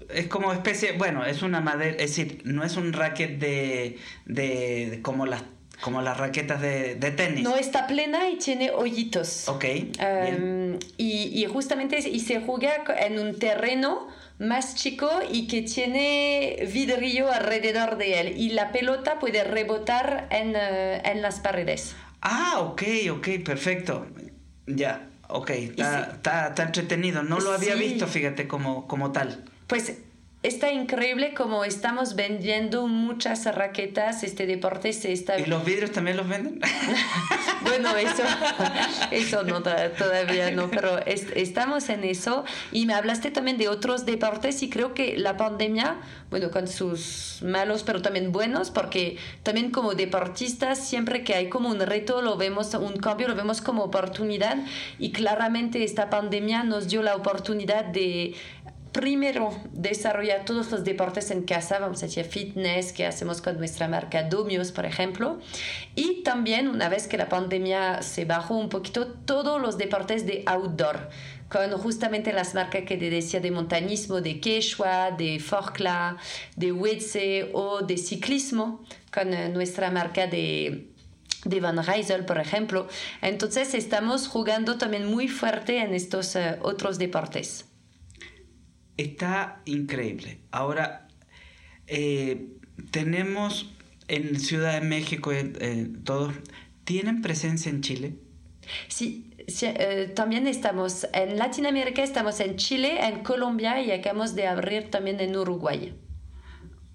Es 0.09 0.29
como 0.29 0.53
especie, 0.53 0.93
bueno, 0.93 1.25
es 1.25 1.43
una 1.43 1.61
madera, 1.61 1.93
es 1.93 2.17
decir, 2.17 2.43
no 2.45 2.65
es 2.65 2.77
un 2.77 2.93
racket 2.93 3.39
de, 3.39 3.99
de, 4.27 5.01
como 5.03 5.27
las 5.27 5.43
como 5.81 6.01
las 6.01 6.17
raquetas 6.17 6.63
de, 6.63 6.95
de, 6.95 7.11
tenis. 7.11 7.43
No, 7.43 7.57
está 7.57 7.87
plena 7.87 8.31
y 8.31 8.37
tiene 8.37 8.71
hoyitos. 8.71 9.49
Ok. 9.49 9.65
Um, 9.99 10.79
y, 10.97 11.43
y, 11.43 11.45
justamente 11.47 11.99
y 11.99 12.21
se 12.21 12.41
juega 12.41 12.85
en 13.01 13.19
un 13.19 13.39
terreno 13.39 14.09
más 14.39 14.75
chico 14.75 15.09
y 15.31 15.47
que 15.47 15.63
tiene 15.63 16.69
vidrio 16.73 17.31
alrededor 17.31 17.97
de 17.97 18.21
él 18.21 18.35
y 18.37 18.51
la 18.51 18.73
pelota 18.73 19.19
puede 19.19 19.45
rebotar 19.45 20.29
en, 20.31 20.55
eh, 20.57 21.03
en 21.05 21.23
las 21.23 21.41
paredes. 21.41 21.95
Ah, 22.21 22.61
ok, 22.61 22.83
ok, 23.13 23.29
perfecto. 23.45 24.07
Ya, 24.67 25.09
ok, 25.29 25.51
está, 25.51 26.55
entretenido. 26.59 27.23
No 27.23 27.39
lo 27.39 27.53
había 27.53 27.75
visto, 27.75 28.07
fíjate, 28.07 28.49
como, 28.49 28.87
como 28.87 29.13
tal. 29.13 29.45
Pues 29.67 29.99
está 30.45 30.71
increíble 30.71 31.33
como 31.33 31.65
estamos 31.65 32.15
vendiendo 32.17 32.87
muchas 32.87 33.47
raquetas, 33.55 34.23
este 34.23 34.47
deporte 34.47 34.93
se 34.93 35.13
está... 35.13 35.41
¿Y 35.41 35.47
los 35.47 35.65
vidrios 35.65 35.91
también 35.91 36.19
los 36.19 36.29
venden? 36.29 36.61
bueno, 37.63 37.97
eso, 37.97 38.23
eso 39.11 39.43
no, 39.43 39.63
todavía 39.63 40.51
no, 40.51 40.71
pero 40.71 40.99
estamos 41.07 41.89
en 41.89 42.05
eso. 42.05 42.45
Y 42.73 42.85
me 42.85 42.93
hablaste 42.93 43.31
también 43.31 43.57
de 43.57 43.69
otros 43.69 44.05
deportes 44.05 44.63
y 44.63 44.69
creo 44.69 44.93
que 44.93 45.17
la 45.17 45.39
pandemia, 45.39 45.97
bueno, 46.29 46.51
con 46.51 46.69
sus 46.69 47.39
malos, 47.43 47.83
pero 47.83 48.03
también 48.03 48.31
buenos, 48.31 48.71
porque 48.71 49.17
también 49.43 49.71
como 49.71 49.95
deportistas, 49.95 50.79
siempre 50.79 51.25
que 51.25 51.35
hay 51.35 51.49
como 51.49 51.71
un 51.71 51.81
reto, 51.81 52.21
lo 52.21 52.37
vemos, 52.37 52.75
un 52.75 52.99
cambio, 52.99 53.29
lo 53.29 53.35
vemos 53.35 53.63
como 53.63 53.83
oportunidad. 53.83 54.59
Y 54.99 55.13
claramente 55.13 55.85
esta 55.85 56.11
pandemia 56.11 56.65
nos 56.65 56.89
dio 56.89 57.03
la 57.03 57.17
oportunidad 57.17 57.87
de 57.87 58.35
primero 58.95 59.53
desarrollar 59.73 60.45
todos 60.45 60.71
los 60.71 60.85
deportes 60.85 61.33
en 61.33 61.43
casa, 61.43 61.81
vamos 61.81 62.03
a 62.03 62.07
decir 62.07 62.25
fitness, 62.25 62.93
que 62.93 63.05
hacemos 63.05 63.43
con 63.43 63.59
nuestra 63.59 63.89
marca 63.89 64.23
Domios, 64.23 64.71
por 64.71 64.87
ejemplo, 64.87 65.41
y 65.97 66.23
también 66.23 66.69
una 66.69 66.89
vez 66.89 67.09
que 67.09 67.19
la 67.19 67.29
pandemia 67.29 68.03
se 68.03 68.25
bajó 68.25 68.55
un 68.55 68.69
poquito, 68.69 69.09
todos 69.09 69.61
los 69.61 69.79
deportes 69.79 70.27
de 70.27 70.45
outdoor, 70.47 71.11
con 71.49 71.73
justamente 71.73 72.33
las 72.33 72.55
marcas 72.55 72.85
que 72.87 72.97
te 72.97 73.11
decía 73.11 73.41
de 73.41 73.51
montañismo, 73.51 74.21
de 74.21 74.39
Quechua, 74.41 75.11
de 75.11 75.41
Forcla, 75.41 76.17
de 76.55 76.71
Wetse 76.71 77.51
o 77.53 77.83
de 77.83 77.99
ciclismo, 77.99 78.85
con 79.13 79.35
eh, 79.35 79.49
nuestra 79.49 79.91
marca 79.91 80.29
de 80.29 80.89
de 81.45 81.61
Van 81.61 81.85
Rysel, 81.85 82.25
por 82.25 82.39
ejemplo. 82.39 82.89
Entonces 83.21 83.75
estamos 83.75 84.29
jugando 84.29 84.79
también 84.79 85.05
muy 85.05 85.29
fuerte 85.29 85.83
en 85.83 85.93
estos 85.93 86.37
eh, 86.37 86.59
otros 86.63 86.97
deportes. 86.97 87.67
Está 88.97 89.61
increíble. 89.65 90.39
Ahora, 90.51 91.09
eh, 91.87 92.49
tenemos 92.91 93.75
en 94.09 94.39
Ciudad 94.39 94.81
de 94.81 94.87
México, 94.87 95.33
eh, 95.33 95.91
todos, 96.05 96.35
¿tienen 96.85 97.23
presencia 97.23 97.71
en 97.71 97.81
Chile? 97.81 98.15
Sí, 98.89 99.31
eh, 99.63 100.13
también 100.15 100.47
estamos 100.47 101.07
en 101.13 101.39
Latinoamérica, 101.39 102.03
estamos 102.03 102.41
en 102.41 102.57
Chile, 102.57 103.07
en 103.07 103.23
Colombia 103.23 103.83
y 103.83 103.91
acabamos 103.91 104.35
de 104.35 104.47
abrir 104.47 104.91
también 104.91 105.21
en 105.21 105.37
Uruguay. 105.37 105.95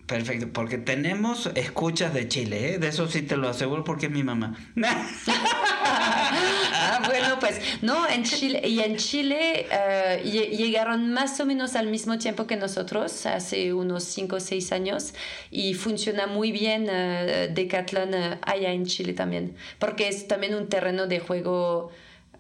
Perfecto, 0.07 0.51
porque 0.51 0.79
tenemos 0.79 1.51
escuchas 1.53 2.13
de 2.15 2.27
Chile, 2.27 2.73
¿eh? 2.73 2.79
de 2.79 2.87
eso 2.87 3.07
sí 3.07 3.21
te 3.21 3.37
lo 3.37 3.47
aseguro 3.47 3.83
porque 3.83 4.07
es 4.07 4.11
mi 4.11 4.23
mamá. 4.23 4.55
ah, 6.09 7.01
bueno, 7.05 7.39
pues 7.39 7.59
no, 7.81 8.07
en 8.07 8.23
Chile, 8.23 8.61
y 8.65 8.79
en 8.79 8.97
Chile 8.97 9.67
eh, 9.71 10.21
llegaron 10.23 11.11
más 11.11 11.39
o 11.39 11.45
menos 11.45 11.75
al 11.75 11.87
mismo 11.87 12.17
tiempo 12.17 12.47
que 12.47 12.55
nosotros, 12.55 13.25
hace 13.25 13.73
unos 13.73 14.03
5 14.03 14.35
o 14.35 14.39
6 14.39 14.71
años, 14.71 15.13
y 15.51 15.73
funciona 15.73 16.27
muy 16.27 16.51
bien 16.51 16.83
uh, 16.83 17.53
Decathlon 17.53 18.13
allá 18.41 18.71
en 18.71 18.85
Chile 18.85 19.13
también, 19.13 19.55
porque 19.79 20.07
es 20.07 20.27
también 20.27 20.55
un 20.55 20.67
terreno 20.67 21.07
de 21.07 21.19
juego 21.19 21.91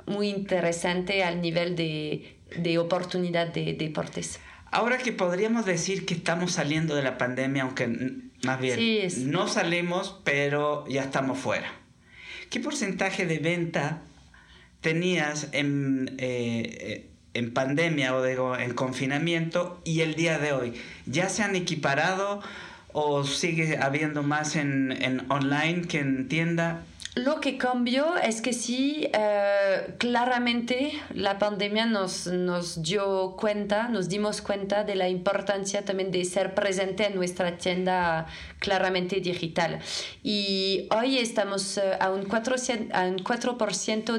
muy 0.05 0.29
interesante 0.29 1.23
al 1.23 1.41
nivel 1.41 1.75
de, 1.75 2.37
de 2.57 2.77
oportunidad 2.77 3.47
de 3.47 3.73
deportes. 3.73 4.39
Ahora 4.71 4.97
que 4.97 5.11
podríamos 5.11 5.65
decir 5.65 6.05
que 6.05 6.13
estamos 6.13 6.51
saliendo 6.51 6.95
de 6.95 7.01
la 7.01 7.17
pandemia, 7.17 7.63
aunque 7.63 7.87
más 8.43 8.59
bien 8.59 9.11
no 9.31 9.47
salimos, 9.47 10.19
pero 10.23 10.87
ya 10.87 11.03
estamos 11.03 11.39
fuera. 11.39 11.78
¿Qué 12.49 12.59
porcentaje 12.59 13.27
de 13.27 13.37
venta 13.37 14.01
tenías 14.81 15.49
en, 15.51 16.15
eh, 16.17 17.07
en 17.35 17.53
pandemia 17.53 18.15
o 18.15 18.23
digo, 18.23 18.57
en 18.57 18.73
confinamiento 18.73 19.79
y 19.83 20.01
el 20.01 20.15
día 20.15 20.39
de 20.39 20.53
hoy? 20.53 20.73
¿Ya 21.05 21.29
se 21.29 21.43
han 21.43 21.55
equiparado 21.55 22.41
o 22.91 23.23
sigue 23.23 23.77
habiendo 23.77 24.23
más 24.23 24.55
en, 24.55 24.91
en 24.91 25.31
online 25.31 25.83
que 25.87 25.99
en 25.99 26.27
tienda? 26.27 26.85
Lo 27.15 27.41
que 27.41 27.57
cambió 27.57 28.17
es 28.17 28.39
que 28.39 28.53
sí, 28.53 29.09
eh, 29.13 29.95
claramente 29.97 30.91
la 31.13 31.39
pandemia 31.39 31.85
nos, 31.85 32.27
nos 32.27 32.83
dio 32.83 33.35
cuenta, 33.35 33.87
nos 33.87 34.09
dimos 34.09 34.41
cuenta 34.41 34.83
de 34.83 34.95
la 34.95 35.09
importancia 35.09 35.83
también 35.83 36.11
de 36.11 36.23
ser 36.23 36.53
presente 36.53 37.07
en 37.07 37.15
nuestra 37.15 37.57
tienda 37.57 38.27
claramente 38.59 39.19
digital. 39.21 39.79
Y 40.23 40.87
hoy 40.95 41.17
estamos 41.17 41.77
eh, 41.77 41.97
a 41.99 42.11
un 42.11 42.27
4%, 42.27 42.89
a 42.93 43.05
un 43.07 43.19
4 43.19 43.57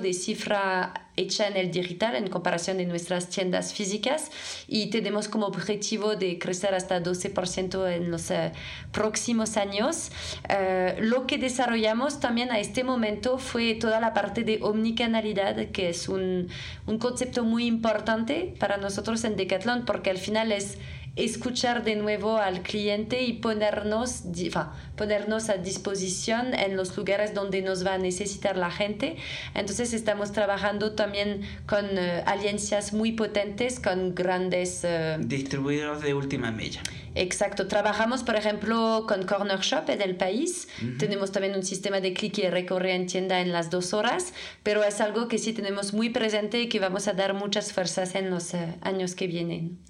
de 0.01 0.13
cifra 0.13 1.10
hecha 1.17 1.49
en 1.49 1.57
el 1.57 1.71
digital 1.71 2.15
en 2.15 2.29
comparación 2.29 2.79
de 2.79 2.87
nuestras 2.87 3.29
tiendas 3.29 3.73
físicas 3.75 4.31
y 4.69 4.91
tenemos 4.91 5.29
como 5.29 5.47
objetivo 5.47 6.17
de 6.17 6.39
crecer 6.39 6.75
hasta 6.75 7.03
12% 7.03 7.91
en 7.91 8.11
los 8.11 8.31
eh, 8.31 8.53
próximos 8.93 9.57
años. 9.57 10.11
Eh, 10.49 10.97
lo 11.01 11.27
que 11.27 11.39
desarrollamos 11.39 12.21
también 12.21 12.51
a 12.51 12.59
este 12.59 12.85
momento 12.85 13.39
fue 13.39 13.75
toda 13.75 14.01
la 14.01 14.15
parte 14.15 14.45
de 14.45 14.61
omnicanalidad, 14.63 15.71
que 15.71 15.91
es 15.91 16.09
un, 16.09 16.49
un 16.87 16.99
concepto 16.99 17.45
muy 17.45 17.67
importante 17.67 18.55
para 18.59 18.77
nosotros 18.77 19.25
en 19.25 19.37
Decathlon 19.37 19.85
porque 19.85 20.11
al 20.11 20.19
final 20.19 20.53
es 20.53 20.79
escuchar 21.17 21.85
de 21.85 21.97
nuevo 21.97 22.39
al 22.39 22.63
cliente 22.63 23.23
y 23.23 23.35
ponernos, 23.35 24.23
ponernos 24.97 25.49
a 25.49 25.57
disposición 25.57 26.55
en 26.55 26.77
los 26.77 26.97
lugares 26.97 27.35
donde 27.35 27.63
nos 27.63 27.85
va 27.85 27.95
a 27.95 27.99
necesitar 27.99 28.57
la 28.57 28.71
gente. 28.71 29.17
Entonces 29.55 29.93
estamos 29.93 30.33
trabajando 30.33 30.93
también 30.93 31.43
con 31.67 31.87
eh, 31.99 32.23
alianzas 32.27 32.93
muy 32.93 33.13
potentes, 33.13 33.81
con 33.81 34.15
grandes... 34.15 34.85
Uh, 34.85 35.21
Distribuidores 35.25 36.03
de 36.03 36.15
última 36.15 36.51
milla. 36.51 36.83
Exacto. 37.17 37.67
Trabajamos, 37.67 38.23
por 38.23 38.37
ejemplo, 38.37 39.05
con 39.09 39.25
Corner 39.25 39.59
Shop 39.59 39.89
en 39.91 40.01
el 40.01 40.17
país. 40.17 40.69
Tenemos 40.99 41.33
también 41.33 41.57
un 41.57 41.65
sistema 41.65 42.01
de 42.01 42.13
clic 42.13 42.39
y 42.39 42.49
recorre 42.49 42.95
en 42.95 43.07
tienda 43.07 43.41
en 43.41 43.51
las 43.51 43.69
dos 43.69 43.93
horas, 43.95 44.33
pero 44.63 44.85
es 44.85 45.01
algo 45.01 45.27
que 45.27 45.39
sí 45.39 45.53
tenemos 45.53 45.93
muy 45.93 46.11
presente 46.11 46.61
y 46.61 46.69
que 46.69 46.79
vamos 46.79 47.09
a 47.09 47.13
dar 47.15 47.35
muchas 47.35 47.73
fuerzas 47.73 48.15
en 48.15 48.31
los 48.31 48.55
uh, 48.55 48.59
años 48.83 49.17
que 49.17 49.27
vienen 49.27 49.81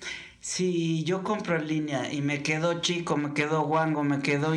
si 0.41 1.05
yo 1.05 1.23
compro 1.23 1.57
en 1.57 1.69
línea 1.69 2.13
y 2.13 2.23
me 2.23 2.43
quedo 2.43 2.81
chico, 2.81 3.17
me 3.17 3.35
quedo 3.35 3.63
guango, 3.63 4.03
me 4.03 4.21
quedo 4.21 4.55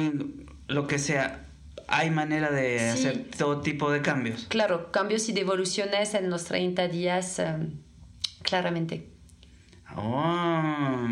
lo 0.67 0.87
que 0.87 0.97
sea, 0.97 1.45
hay 1.87 2.09
manera 2.09 2.51
de 2.51 2.89
hacer 2.89 3.25
todo 3.37 3.61
tipo 3.61 3.91
de 3.91 4.01
cambios. 4.01 4.45
Claro, 4.47 4.91
cambios 4.91 5.27
y 5.27 5.33
devoluciones 5.33 6.13
en 6.13 6.29
los 6.29 6.45
30 6.45 6.87
días, 6.87 7.37
em, 7.39 7.81
claramente. 8.41 9.09
Oh, 9.95 11.05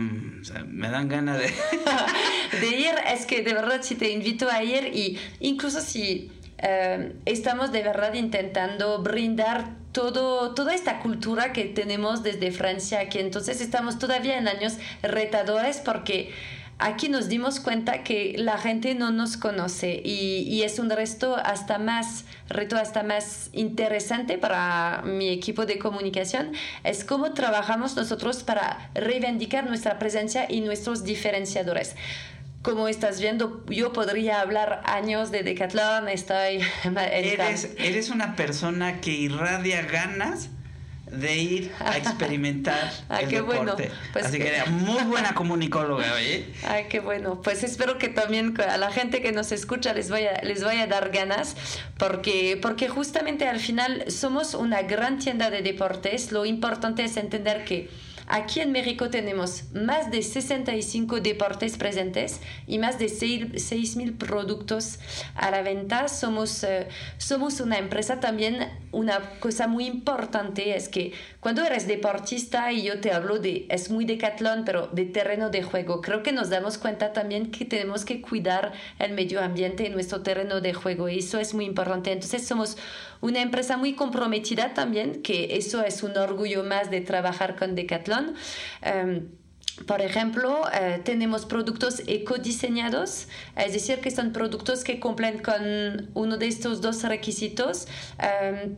me 0.67 0.89
dan 0.89 1.07
ganas 1.07 1.37
de... 1.37 1.53
de 2.61 2.67
ir, 2.67 2.95
es 3.13 3.25
que 3.25 3.43
de 3.43 3.53
verdad 3.53 3.81
si 3.83 3.95
te 3.95 4.09
invito 4.11 4.49
a 4.49 4.63
ir 4.63 4.95
y 4.95 5.19
incluso 5.39 5.81
si 5.81 6.31
em, 6.57 7.13
estamos 7.25 7.71
de 7.71 7.83
verdad 7.83 8.13
intentando 8.13 9.03
brindar 9.03 9.80
todo, 9.91 10.53
toda 10.53 10.73
esta 10.73 10.99
cultura 10.99 11.53
que 11.53 11.65
tenemos 11.65 12.23
desde 12.23 12.51
Francia 12.51 12.99
aquí. 12.99 13.19
Entonces 13.19 13.61
estamos 13.61 13.99
todavía 13.99 14.37
en 14.37 14.47
años 14.47 14.77
retadores 15.01 15.77
porque 15.77 16.31
aquí 16.79 17.09
nos 17.09 17.27
dimos 17.27 17.59
cuenta 17.59 18.03
que 18.03 18.35
la 18.37 18.57
gente 18.57 18.95
no 18.95 19.11
nos 19.11 19.37
conoce 19.37 20.01
y, 20.03 20.43
y, 20.47 20.63
es 20.63 20.79
un 20.79 20.89
resto 20.89 21.35
hasta 21.35 21.77
más 21.77 22.25
reto 22.49 22.75
hasta 22.75 23.03
más 23.03 23.49
interesante 23.53 24.39
para 24.39 25.03
mi 25.05 25.29
equipo 25.29 25.67
de 25.67 25.77
comunicación 25.77 26.53
es 26.83 27.05
cómo 27.05 27.33
trabajamos 27.33 27.95
nosotros 27.95 28.41
para 28.43 28.89
reivindicar 28.95 29.67
nuestra 29.67 29.99
presencia 29.99 30.47
y 30.49 30.61
nuestros 30.61 31.03
diferenciadores 31.03 31.95
como 32.61 32.87
estás 32.87 33.19
viendo, 33.19 33.63
yo 33.67 33.91
podría 33.91 34.41
hablar 34.41 34.81
años 34.85 35.31
de 35.31 35.43
Decathlon, 35.43 36.07
estoy... 36.09 36.61
Eres, 36.83 37.69
eres 37.77 38.09
una 38.09 38.35
persona 38.35 39.01
que 39.01 39.11
irradia 39.11 39.81
ganas 39.81 40.49
de 41.11 41.37
ir 41.37 41.71
a 41.79 41.97
experimentar 41.97 42.91
ah, 43.09 43.21
el 43.21 43.29
qué 43.29 43.41
Bueno. 43.41 43.75
Pues 44.13 44.25
Así 44.25 44.39
que, 44.39 44.63
muy 44.69 45.03
buena 45.03 45.33
comunicóloga, 45.33 46.13
¿oye? 46.13 46.45
Ay, 46.67 46.85
qué 46.89 46.99
bueno. 46.99 47.41
Pues 47.41 47.63
espero 47.63 47.97
que 47.97 48.07
también 48.07 48.59
a 48.61 48.77
la 48.77 48.91
gente 48.91 49.21
que 49.21 49.31
nos 49.31 49.51
escucha 49.51 49.93
les 49.93 50.09
vaya, 50.09 50.39
les 50.43 50.63
vaya 50.63 50.83
a 50.83 50.87
dar 50.87 51.11
ganas, 51.11 51.55
porque, 51.97 52.57
porque 52.61 52.87
justamente 52.87 53.47
al 53.47 53.59
final 53.59 54.05
somos 54.07 54.53
una 54.53 54.83
gran 54.83 55.19
tienda 55.19 55.49
de 55.49 55.61
deportes. 55.61 56.31
Lo 56.31 56.45
importante 56.45 57.03
es 57.03 57.17
entender 57.17 57.65
que 57.65 57.89
Aquí 58.33 58.61
en 58.61 58.71
México 58.71 59.09
tenemos 59.09 59.65
más 59.73 60.09
de 60.09 60.21
65 60.21 61.19
deportes 61.19 61.75
presentes 61.75 62.39
y 62.65 62.79
más 62.79 62.97
de 62.97 63.07
6.000 63.07 64.17
productos 64.17 64.99
a 65.35 65.51
la 65.51 65.61
venta. 65.61 66.07
Somos, 66.07 66.63
eh, 66.63 66.87
somos 67.17 67.59
una 67.59 67.77
empresa 67.77 68.21
también, 68.21 68.71
una 68.93 69.19
cosa 69.41 69.67
muy 69.67 69.85
importante 69.85 70.77
es 70.77 70.87
que 70.87 71.11
cuando 71.41 71.61
eres 71.65 71.87
deportista 71.87 72.71
y 72.71 72.83
yo 72.83 73.01
te 73.01 73.11
hablo 73.11 73.37
de, 73.37 73.65
es 73.67 73.91
muy 73.91 74.05
decatlón, 74.05 74.63
pero 74.63 74.87
de 74.87 75.03
terreno 75.03 75.49
de 75.49 75.63
juego, 75.63 75.99
creo 75.99 76.23
que 76.23 76.31
nos 76.31 76.49
damos 76.49 76.77
cuenta 76.77 77.11
también 77.11 77.51
que 77.51 77.65
tenemos 77.65 78.05
que 78.05 78.21
cuidar 78.21 78.71
el 78.99 79.11
medio 79.11 79.41
ambiente 79.41 79.85
en 79.85 79.91
nuestro 79.91 80.21
terreno 80.21 80.61
de 80.61 80.73
juego 80.73 81.09
y 81.09 81.19
eso 81.19 81.37
es 81.37 81.53
muy 81.53 81.65
importante. 81.65 82.13
Entonces 82.13 82.47
somos 82.47 82.77
una 83.21 83.41
empresa 83.41 83.77
muy 83.77 83.93
comprometida 83.93 84.73
también, 84.73 85.21
que 85.21 85.55
eso 85.55 85.83
es 85.83 86.03
un 86.03 86.17
orgullo 86.17 86.63
más 86.63 86.91
de 86.91 87.01
trabajar 87.01 87.55
con 87.55 87.75
Decathlon. 87.75 88.33
Em, 88.81 89.29
por 89.87 90.01
ejemplo, 90.01 90.63
eh, 90.73 91.01
tenemos 91.03 91.45
productos 91.45 92.03
ecodiseñados, 92.07 93.27
es 93.55 93.73
decir, 93.73 93.99
que 93.99 94.11
son 94.11 94.33
productos 94.33 94.83
que 94.83 94.99
cumplen 94.99 95.39
con 95.39 96.09
uno 96.13 96.37
de 96.37 96.47
estos 96.47 96.81
dos 96.81 97.03
requisitos. 97.03 97.87
Em, 98.19 98.75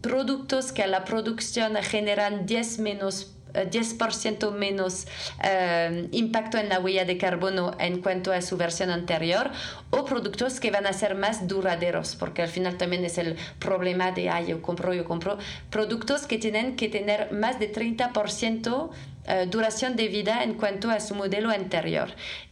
productos 0.00 0.72
que 0.72 0.82
a 0.82 0.86
la 0.86 1.04
producción 1.04 1.74
generan 1.76 2.46
10 2.46 2.78
menos 2.80 3.36
10% 3.54 4.52
menos 4.52 5.06
eh, 5.42 6.08
impacto 6.12 6.58
en 6.58 6.68
la 6.68 6.80
huella 6.80 7.04
de 7.04 7.18
carbono 7.18 7.72
en 7.78 8.00
cuanto 8.00 8.32
a 8.32 8.42
su 8.42 8.56
versión 8.56 8.90
anterior 8.90 9.50
o 9.90 10.04
productos 10.04 10.60
que 10.60 10.70
van 10.70 10.86
a 10.86 10.92
ser 10.92 11.14
más 11.14 11.48
duraderos 11.48 12.16
porque 12.16 12.42
al 12.42 12.48
final 12.48 12.76
también 12.78 13.04
es 13.04 13.18
el 13.18 13.36
problema 13.58 14.12
de 14.12 14.30
ah, 14.30 14.40
yo 14.40 14.62
compro, 14.62 14.94
yo 14.94 15.04
compro 15.04 15.38
productos 15.70 16.26
que 16.26 16.38
tienen 16.38 16.76
que 16.76 16.88
tener 16.88 17.32
más 17.32 17.58
de 17.58 17.72
30% 17.72 18.90
eh, 19.24 19.46
duración 19.48 19.94
de 19.94 20.08
vida 20.08 20.42
en 20.42 20.54
cuanto 20.54 20.90
a 20.90 20.98
su 20.98 21.14
modelo 21.14 21.50
anterior. 21.50 22.10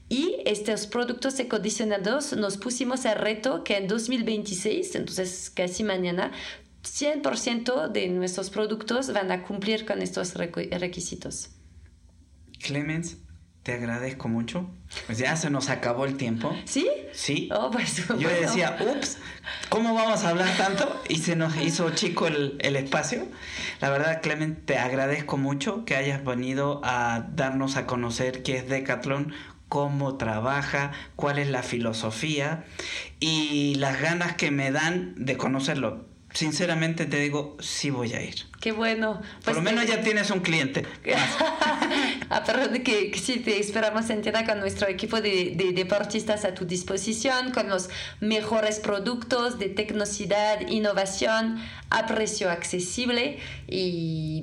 Y 0.08 0.36
estos 0.44 0.86
productos 0.86 1.38
econdicionados 1.38 2.32
nos 2.32 2.56
pusimos 2.56 3.04
el 3.04 3.16
reto 3.16 3.64
que 3.64 3.76
en 3.76 3.88
2026, 3.88 4.94
entonces 4.96 5.52
casi 5.54 5.84
mañana, 5.84 6.32
100% 6.82 7.88
de 7.88 8.08
nuestros 8.08 8.50
productos 8.50 9.12
van 9.12 9.30
a 9.32 9.42
cumplir 9.42 9.84
con 9.84 10.02
estos 10.02 10.34
requisitos. 10.34 11.50
Clemens, 12.62 13.18
te 13.62 13.72
agradezco 13.72 14.28
mucho. 14.28 14.70
Pues 15.06 15.18
ya 15.18 15.36
se 15.36 15.50
nos 15.50 15.68
acabó 15.68 16.06
el 16.06 16.16
tiempo. 16.16 16.56
¿Sí? 16.64 16.88
Sí. 17.12 17.48
Oh, 17.52 17.70
pues, 17.70 18.06
Yo 18.18 18.28
decía, 18.28 18.78
ups, 18.80 19.18
¿cómo 19.68 19.94
vamos 19.94 20.24
a 20.24 20.30
hablar 20.30 20.56
tanto? 20.56 21.02
Y 21.08 21.18
se 21.18 21.36
nos 21.36 21.56
hizo 21.56 21.90
chico 21.90 22.26
el, 22.26 22.56
el 22.60 22.76
espacio. 22.76 23.26
La 23.80 23.90
verdad, 23.90 24.22
Clemens, 24.22 24.64
te 24.64 24.78
agradezco 24.78 25.36
mucho 25.36 25.84
que 25.84 25.94
hayas 25.94 26.24
venido 26.24 26.80
a 26.84 27.28
darnos 27.34 27.76
a 27.76 27.86
conocer 27.86 28.42
qué 28.42 28.56
es 28.56 28.68
Decathlon, 28.68 29.34
cómo 29.68 30.16
trabaja, 30.16 30.92
cuál 31.14 31.38
es 31.38 31.48
la 31.48 31.62
filosofía 31.62 32.64
y 33.20 33.76
las 33.76 34.00
ganas 34.00 34.34
que 34.34 34.50
me 34.50 34.72
dan 34.72 35.14
de 35.16 35.36
conocerlo. 35.36 36.09
Sinceramente 36.32 37.06
te 37.06 37.18
digo, 37.18 37.56
sí 37.60 37.90
voy 37.90 38.12
a 38.14 38.22
ir. 38.22 38.49
Qué 38.60 38.72
bueno. 38.72 39.22
Por 39.42 39.54
lo 39.54 39.62
pues 39.62 39.74
menos 39.74 39.86
ya 39.86 40.02
tienes 40.02 40.30
un 40.30 40.40
cliente. 40.40 40.86
ah, 42.28 42.40
de 42.70 42.82
que, 42.82 43.10
que, 43.10 43.18
sí, 43.18 43.38
te 43.38 43.58
esperamos 43.58 44.10
en 44.10 44.20
tienda 44.20 44.44
con 44.44 44.60
nuestro 44.60 44.86
equipo 44.86 45.22
de, 45.22 45.54
de, 45.56 45.72
deportistas 45.72 46.44
a 46.44 46.52
tu 46.52 46.66
disposición, 46.66 47.52
con 47.52 47.70
los 47.70 47.88
mejores 48.20 48.78
productos 48.78 49.58
de 49.58 49.70
tecnicidad, 49.70 50.60
innovación, 50.68 51.58
a 51.88 52.06
precio 52.06 52.50
accesible. 52.50 53.38
Y, 53.66 54.42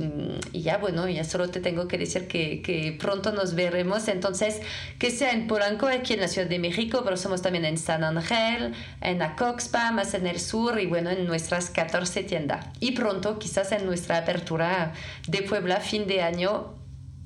y, 0.52 0.62
ya, 0.64 0.78
bueno, 0.78 1.08
ya 1.08 1.24
solo 1.24 1.50
te 1.50 1.60
tengo 1.60 1.88
que 1.88 2.00
decir 2.00 2.28
que, 2.28 2.64
que, 2.64 2.98
pronto 3.00 3.32
nos 3.32 3.54
veremos. 3.54 4.08
Entonces, 4.08 4.62
que 4.98 5.12
sea 5.12 5.32
en 5.32 5.46
Polanco, 5.46 5.86
aquí 5.86 6.14
en 6.14 6.22
la 6.22 6.28
Ciudad 6.28 6.48
de 6.48 6.58
México, 6.58 7.02
pero 7.04 7.18
somos 7.18 7.44
también 7.44 7.66
en 7.66 7.78
San 7.78 8.04
Ángel, 8.04 8.74
en 9.00 9.22
Acoxpa, 9.22 9.92
más 9.92 10.16
en 10.16 10.26
el 10.26 10.40
sur 10.40 10.80
y 10.80 10.88
bueno, 10.88 11.12
en 11.12 11.28
nuestras 11.28 11.70
14 11.70 12.24
tiendas. 12.24 12.66
Y 12.80 12.94
pronto, 12.94 13.38
quizás 13.38 13.72
en 13.72 13.86
nuestra 13.86 14.07
apertura 14.16 14.94
de 15.28 15.42
Puebla 15.42 15.82
fin 15.82 16.08
de 16.08 16.22
año 16.22 16.78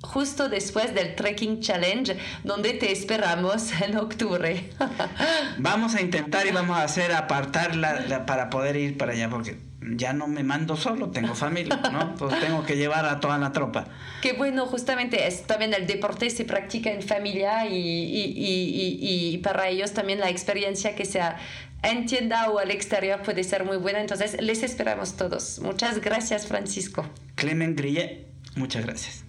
justo 0.01 0.49
después 0.49 0.93
del 0.95 1.15
Trekking 1.15 1.61
Challenge, 1.61 2.17
donde 2.43 2.73
te 2.73 2.91
esperamos 2.91 3.71
en 3.81 3.97
octubre. 3.97 4.69
vamos 5.57 5.95
a 5.95 6.01
intentar 6.01 6.47
y 6.47 6.51
vamos 6.51 6.77
a 6.77 6.83
hacer 6.83 7.11
apartarla 7.11 8.25
para 8.25 8.49
poder 8.49 8.75
ir 8.75 8.97
para 8.97 9.13
allá, 9.13 9.29
porque 9.29 9.57
ya 9.81 10.13
no 10.13 10.27
me 10.27 10.43
mando 10.43 10.77
solo, 10.77 11.09
tengo 11.09 11.33
familia, 11.33 11.79
¿no? 11.91 12.15
Pues 12.15 12.39
tengo 12.39 12.63
que 12.63 12.77
llevar 12.77 13.05
a 13.05 13.19
toda 13.19 13.37
la 13.37 13.51
tropa. 13.51 13.85
Qué 14.21 14.33
bueno, 14.33 14.67
justamente 14.67 15.27
es, 15.27 15.43
también 15.47 15.73
el 15.73 15.87
deporte 15.87 16.29
se 16.29 16.45
practica 16.45 16.91
en 16.91 17.01
familia 17.01 17.65
y, 17.65 17.75
y, 17.75 18.23
y, 18.37 19.33
y 19.33 19.37
para 19.39 19.69
ellos 19.69 19.93
también 19.93 20.19
la 20.19 20.29
experiencia 20.29 20.95
que 20.95 21.05
sea 21.05 21.37
en 21.83 22.05
tienda 22.05 22.49
o 22.49 22.59
al 22.59 22.71
exterior 22.71 23.21
puede 23.21 23.43
ser 23.43 23.65
muy 23.65 23.77
buena. 23.77 24.01
Entonces, 24.01 24.39
les 24.41 24.63
esperamos 24.63 25.17
todos. 25.17 25.59
Muchas 25.59 26.01
gracias, 26.01 26.47
Francisco. 26.47 27.05
Clement 27.35 27.77
Grille, 27.77 28.27
muchas 28.55 28.85
gracias. 28.85 29.23